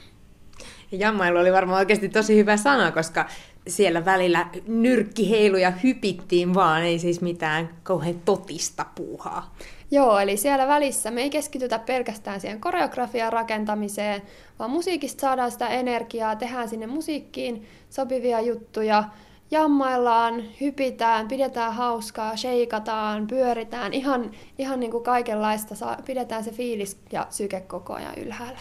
[0.92, 3.26] Jammailu oli varmaan oikeasti tosi hyvä sana, koska
[3.68, 9.54] siellä välillä nyrkkiheiluja hypittiin vaan, ei siis mitään kauhean totista puuhaa.
[9.92, 14.22] Joo, eli siellä välissä me ei keskitytä pelkästään siihen koreografian rakentamiseen,
[14.58, 19.04] vaan musiikista saadaan sitä energiaa, tehdään sinne musiikkiin sopivia juttuja,
[19.50, 27.26] jammaillaan, hypitään, pidetään hauskaa, sheikataan, pyöritään, ihan, ihan niin kuin kaikenlaista, pidetään se fiilis ja
[27.30, 28.60] syke koko ajan ylhäällä.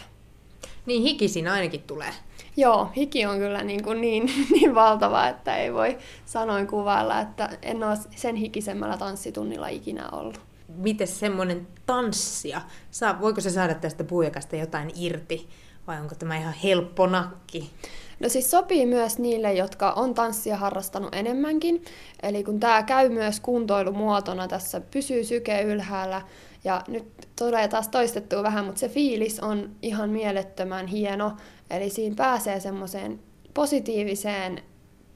[0.85, 2.13] Niin hiki siinä ainakin tulee.
[2.57, 7.49] Joo, hiki on kyllä niin, kuin niin, niin valtava, että ei voi sanoin kuvailla, että
[7.61, 10.50] en ole sen hikisemmällä tanssitunnilla ikinä ollut.
[10.75, 12.61] Miten semmoinen tanssia,
[12.91, 15.49] saa, voiko se saada tästä puujakasta jotain irti
[15.87, 17.71] vai onko tämä ihan helppo nakki?
[18.19, 21.83] No siis sopii myös niille, jotka on tanssia harrastanut enemmänkin.
[22.23, 26.21] Eli kun tämä käy myös kuntoilumuotona, tässä pysyy syke ylhäällä
[26.63, 31.37] ja nyt tulee taas toistettua vähän, mutta se fiilis on ihan mielettömän hieno.
[31.69, 33.19] Eli siinä pääsee semmoiseen
[33.53, 34.63] positiiviseen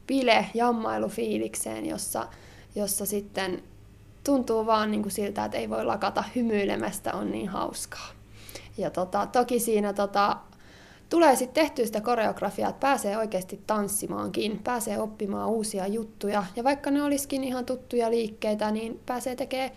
[0.07, 2.27] bile-jammailufiilikseen, jossa,
[2.75, 3.63] jossa sitten
[4.25, 8.07] tuntuu vaan niin kuin siltä, että ei voi lakata hymyilemästä, on niin hauskaa.
[8.77, 10.37] Ja tota, toki siinä tota,
[11.09, 16.43] tulee sitten tehtyä sitä koreografiaa, että pääsee oikeasti tanssimaankin, pääsee oppimaan uusia juttuja.
[16.55, 19.71] Ja vaikka ne olisikin ihan tuttuja liikkeitä, niin pääsee tekemään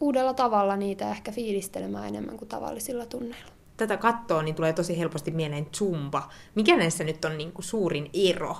[0.00, 3.52] uudella tavalla niitä ehkä fiilistelemään enemmän kuin tavallisilla tunneilla.
[3.76, 6.28] Tätä katsoo, niin tulee tosi helposti mieleen zumba.
[6.54, 8.56] Mikä näissä nyt on niin kuin suurin ero?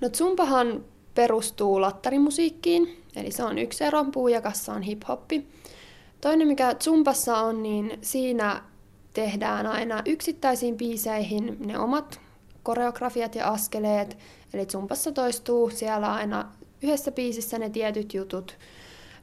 [0.00, 0.84] No zumbahan
[1.16, 5.46] perustuu lattarimusiikkiin, eli se on yksi ero, puujakassa on hip-hoppi.
[6.20, 8.62] Toinen, mikä zumbassa on, niin siinä
[9.12, 12.20] tehdään aina yksittäisiin biiseihin ne omat
[12.62, 14.18] koreografiat ja askeleet.
[14.54, 16.52] Eli zumpassa toistuu siellä aina
[16.82, 18.56] yhdessä biisissä ne tietyt jutut.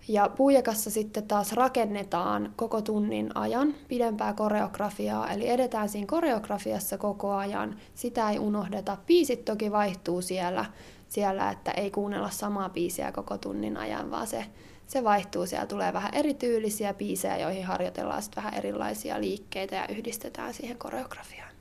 [0.07, 7.33] Ja puujakassa sitten taas rakennetaan koko tunnin ajan pidempää koreografiaa, eli edetään siinä koreografiassa koko
[7.33, 7.79] ajan.
[7.95, 8.97] Sitä ei unohdeta.
[9.07, 10.65] Biisit toki vaihtuu siellä,
[11.13, 14.45] siellä että ei kuunnella samaa biisiä koko tunnin ajan, vaan se
[14.87, 20.53] se vaihtuu, siellä tulee vähän erityylisiä biisejä, joihin harjoitellaan sitten vähän erilaisia liikkeitä ja yhdistetään
[20.53, 21.51] siihen koreografiaan.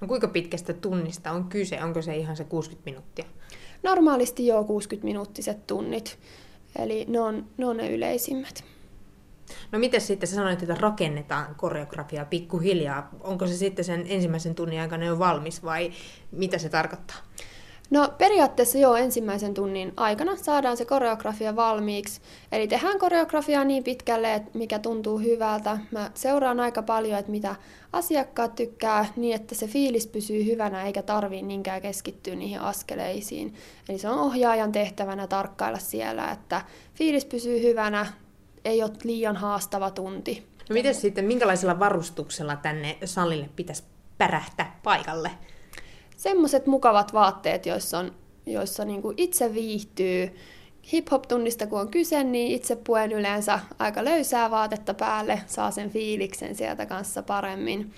[0.00, 1.82] No kuinka pitkästä tunnista on kyse?
[1.82, 3.24] Onko se ihan se 60 minuuttia?
[3.82, 6.18] Normaalisti joo 60-minuuttiset tunnit,
[6.78, 8.64] eli ne on, ne on ne yleisimmät.
[9.72, 13.10] No miten sitten, sä sanoit, että rakennetaan koreografiaa pikkuhiljaa.
[13.20, 15.92] Onko se sitten sen ensimmäisen tunnin aikana jo valmis vai
[16.30, 17.16] mitä se tarkoittaa?
[17.90, 22.20] No periaatteessa jo ensimmäisen tunnin aikana saadaan se koreografia valmiiksi.
[22.52, 25.78] Eli tehdään koreografiaa niin pitkälle, että mikä tuntuu hyvältä.
[25.90, 27.56] Mä seuraan aika paljon, että mitä
[27.92, 33.54] asiakkaat tykkää niin, että se fiilis pysyy hyvänä eikä tarvii niinkään keskittyä niihin askeleisiin.
[33.88, 36.62] Eli se on ohjaajan tehtävänä tarkkailla siellä, että
[36.94, 38.06] fiilis pysyy hyvänä,
[38.64, 40.46] ei ole liian haastava tunti.
[40.68, 43.82] No miten sitten, minkälaisella varustuksella tänne salille pitäisi
[44.18, 45.30] pärähtää paikalle?
[46.16, 48.12] Semmoiset mukavat vaatteet, joissa, on,
[48.46, 50.36] joissa niin kuin itse viihtyy.
[50.92, 56.54] Hip-hop-tunnista kun on kyse, niin itse puen yleensä aika löysää vaatetta päälle, saa sen fiiliksen
[56.54, 57.92] sieltä kanssa paremmin.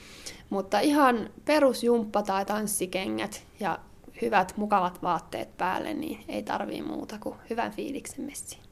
[0.50, 3.78] Mutta ihan perusjumppa tai tanssikengät ja
[4.22, 8.62] hyvät mukavat vaatteet päälle, niin ei tarvii muuta kuin hyvän fiiliksen messiin.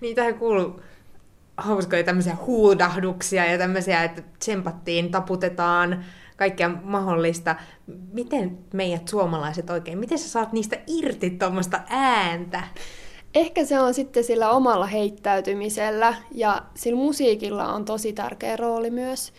[0.00, 0.80] Niin tähän kuuluu
[1.56, 6.04] hauskoja tämmöisiä huudahduksia ja tämmöisiä, että tsempattiin, taputetaan,
[6.40, 7.56] kaikkea mahdollista.
[8.12, 12.62] Miten meidät suomalaiset oikein, miten sä saat niistä irti tuommoista ääntä?
[13.34, 19.32] Ehkä se on sitten sillä omalla heittäytymisellä ja sillä musiikilla on tosi tärkeä rooli myös.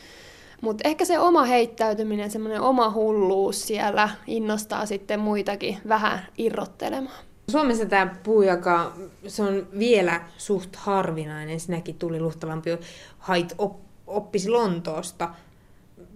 [0.62, 7.16] Mutta ehkä se oma heittäytyminen, semmoinen oma hulluus siellä innostaa sitten muitakin vähän irrottelemaan.
[7.52, 8.93] Suomessa tämä puujaka,
[9.28, 11.60] se on vielä suht harvinainen.
[11.60, 12.70] Sinäkin tuli luhtalampi
[13.18, 13.56] hait
[14.08, 15.30] oppisi Lontoosta.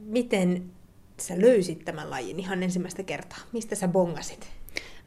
[0.06, 0.75] Miten
[1.22, 3.38] sä löysit tämän lajin ihan ensimmäistä kertaa?
[3.52, 4.48] Mistä sä bongasit?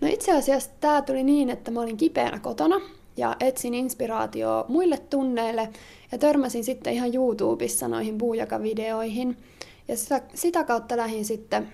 [0.00, 2.80] No itse asiassa tämä tuli niin, että mä olin kipeänä kotona
[3.16, 5.68] ja etsin inspiraatioa muille tunneille
[6.12, 9.36] ja törmäsin sitten ihan YouTubessa noihin puujakavideoihin.
[9.88, 11.72] Ja sitä, sitä kautta lähdin sitten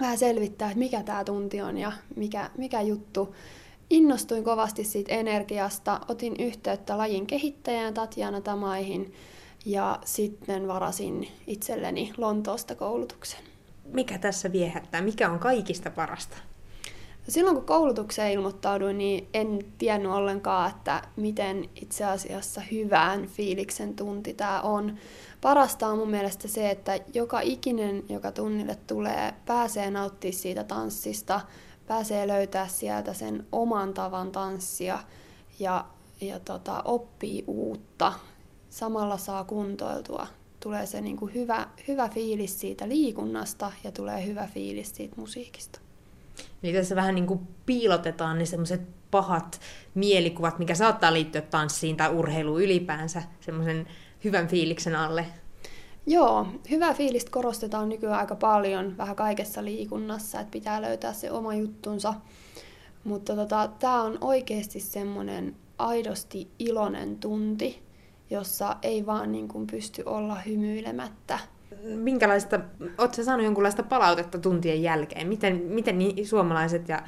[0.00, 3.34] vähän selvittää, että mikä tämä tunti on ja mikä, mikä juttu.
[3.90, 9.12] Innostuin kovasti siitä energiasta, otin yhteyttä lajin kehittäjään Tatjana Tamaihin
[9.64, 13.49] ja sitten varasin itselleni Lontoosta koulutuksen
[13.92, 15.02] mikä tässä viehättää?
[15.02, 16.36] Mikä on kaikista parasta?
[17.28, 24.34] Silloin kun koulutukseen ilmoittauduin, niin en tiennyt ollenkaan, että miten itse asiassa hyvän fiiliksen tunti
[24.34, 24.96] tämä on.
[25.40, 31.40] Parasta on mun mielestä se, että joka ikinen, joka tunnille tulee, pääsee nauttimaan siitä tanssista,
[31.86, 34.98] pääsee löytää sieltä sen oman tavan tanssia
[35.58, 35.84] ja,
[36.20, 38.12] ja tota, oppii uutta.
[38.70, 40.26] Samalla saa kuntoiltua
[40.60, 45.80] tulee se niin kuin hyvä, hyvä fiilis siitä liikunnasta ja tulee hyvä fiilis siitä musiikista.
[46.62, 48.80] Eli tässä vähän niin kuin piilotetaan ne semmoiset
[49.10, 49.60] pahat
[49.94, 53.86] mielikuvat, mikä saattaa liittyä tanssiin tai urheiluun ylipäänsä, semmoisen
[54.24, 55.26] hyvän fiiliksen alle.
[56.06, 61.54] Joo, hyvää fiilistä korostetaan nykyään aika paljon vähän kaikessa liikunnassa, että pitää löytää se oma
[61.54, 62.14] juttunsa.
[63.04, 67.82] Mutta tota, tämä on oikeasti semmoinen aidosti iloinen tunti,
[68.30, 71.38] jossa ei vaan niin kuin pysty olla hymyilemättä.
[71.84, 72.60] Minkälaista,
[72.98, 75.28] oletko saanut jonkunlaista palautetta tuntien jälkeen?
[75.28, 77.02] Miten, miten suomalaiset ja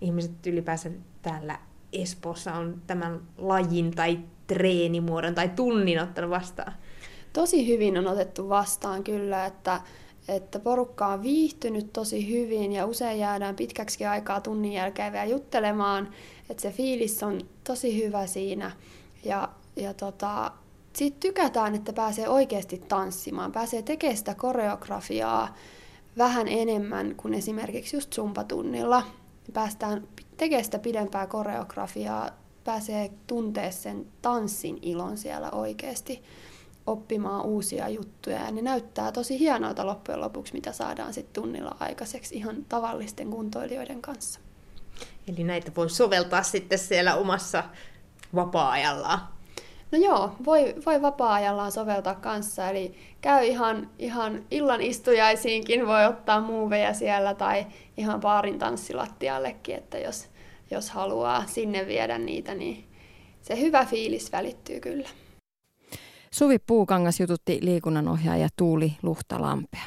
[0.00, 0.90] ihmiset ylipäänsä
[1.22, 1.58] täällä
[1.92, 6.72] Espoossa on tämän lajin tai treenimuodon tai tunnin ottanut vastaan?
[7.32, 9.80] Tosi hyvin on otettu vastaan kyllä, että,
[10.28, 16.08] että porukka on viihtynyt tosi hyvin ja usein jäädään pitkäksi aikaa tunnin jälkeen vielä juttelemaan,
[16.50, 18.70] että se fiilis on tosi hyvä siinä.
[19.24, 20.52] Ja, ja tota,
[20.92, 25.54] sitten tykätään, että pääsee oikeasti tanssimaan, pääsee tekemään sitä koreografiaa
[26.18, 29.02] vähän enemmän kuin esimerkiksi just zumpatunnilla.
[29.52, 32.30] Päästään tekemään sitä pidempää koreografiaa,
[32.64, 36.22] pääsee tuntea sen tanssin ilon siellä oikeasti
[36.86, 42.36] oppimaan uusia juttuja ja ne näyttää tosi hienoilta loppujen lopuksi, mitä saadaan sitten tunnilla aikaiseksi
[42.36, 44.40] ihan tavallisten kuntoilijoiden kanssa.
[45.28, 47.64] Eli näitä voi soveltaa sitten siellä omassa
[48.34, 49.37] vapaa-ajallaan.
[49.90, 56.40] No joo, voi, voi vapaa-ajallaan soveltaa kanssa, eli käy ihan, ihan illan istujaisiinkin, voi ottaa
[56.40, 57.66] muuveja siellä tai
[57.96, 60.28] ihan baarin tanssilattiallekin, että jos,
[60.70, 62.84] jos haluaa sinne viedä niitä, niin
[63.42, 65.08] se hyvä fiilis välittyy kyllä.
[66.30, 69.86] Suvi Puukangas jututti liikunnanohjaaja Tuuli Luhtalampea.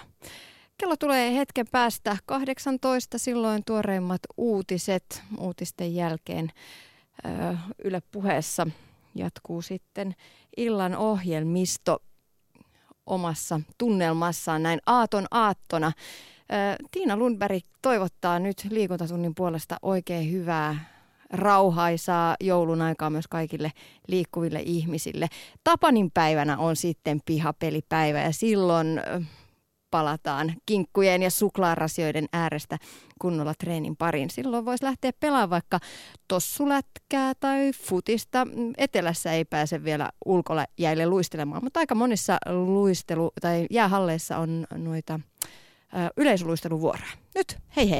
[0.77, 6.51] Kello tulee hetken päästä 18, silloin tuoreimmat uutiset uutisten jälkeen
[7.83, 8.67] Yle puheessa
[9.15, 10.15] jatkuu sitten
[10.57, 11.99] illan ohjelmisto
[13.05, 15.91] omassa tunnelmassaan näin aaton aattona.
[16.91, 20.91] Tiina Lundberg toivottaa nyt liikuntatunnin puolesta oikein hyvää
[21.29, 23.71] rauhaisaa joulun aikaa myös kaikille
[24.07, 25.27] liikkuville ihmisille.
[25.63, 29.01] Tapanin päivänä on sitten pihapelipäivä ja silloin
[29.91, 32.77] palataan kinkkujen ja suklaarasioiden äärestä
[33.21, 34.29] kunnolla treenin parin.
[34.29, 35.79] Silloin voisi lähteä pelaamaan vaikka
[36.27, 38.47] tossulätkää tai futista.
[38.77, 45.19] Etelässä ei pääse vielä ulkojäille luistelemaan, mutta aika monissa luistelu- tai jäähalleissa on noita
[46.17, 47.11] yleisluisteluvuoroja.
[47.35, 47.89] Nyt hei hei!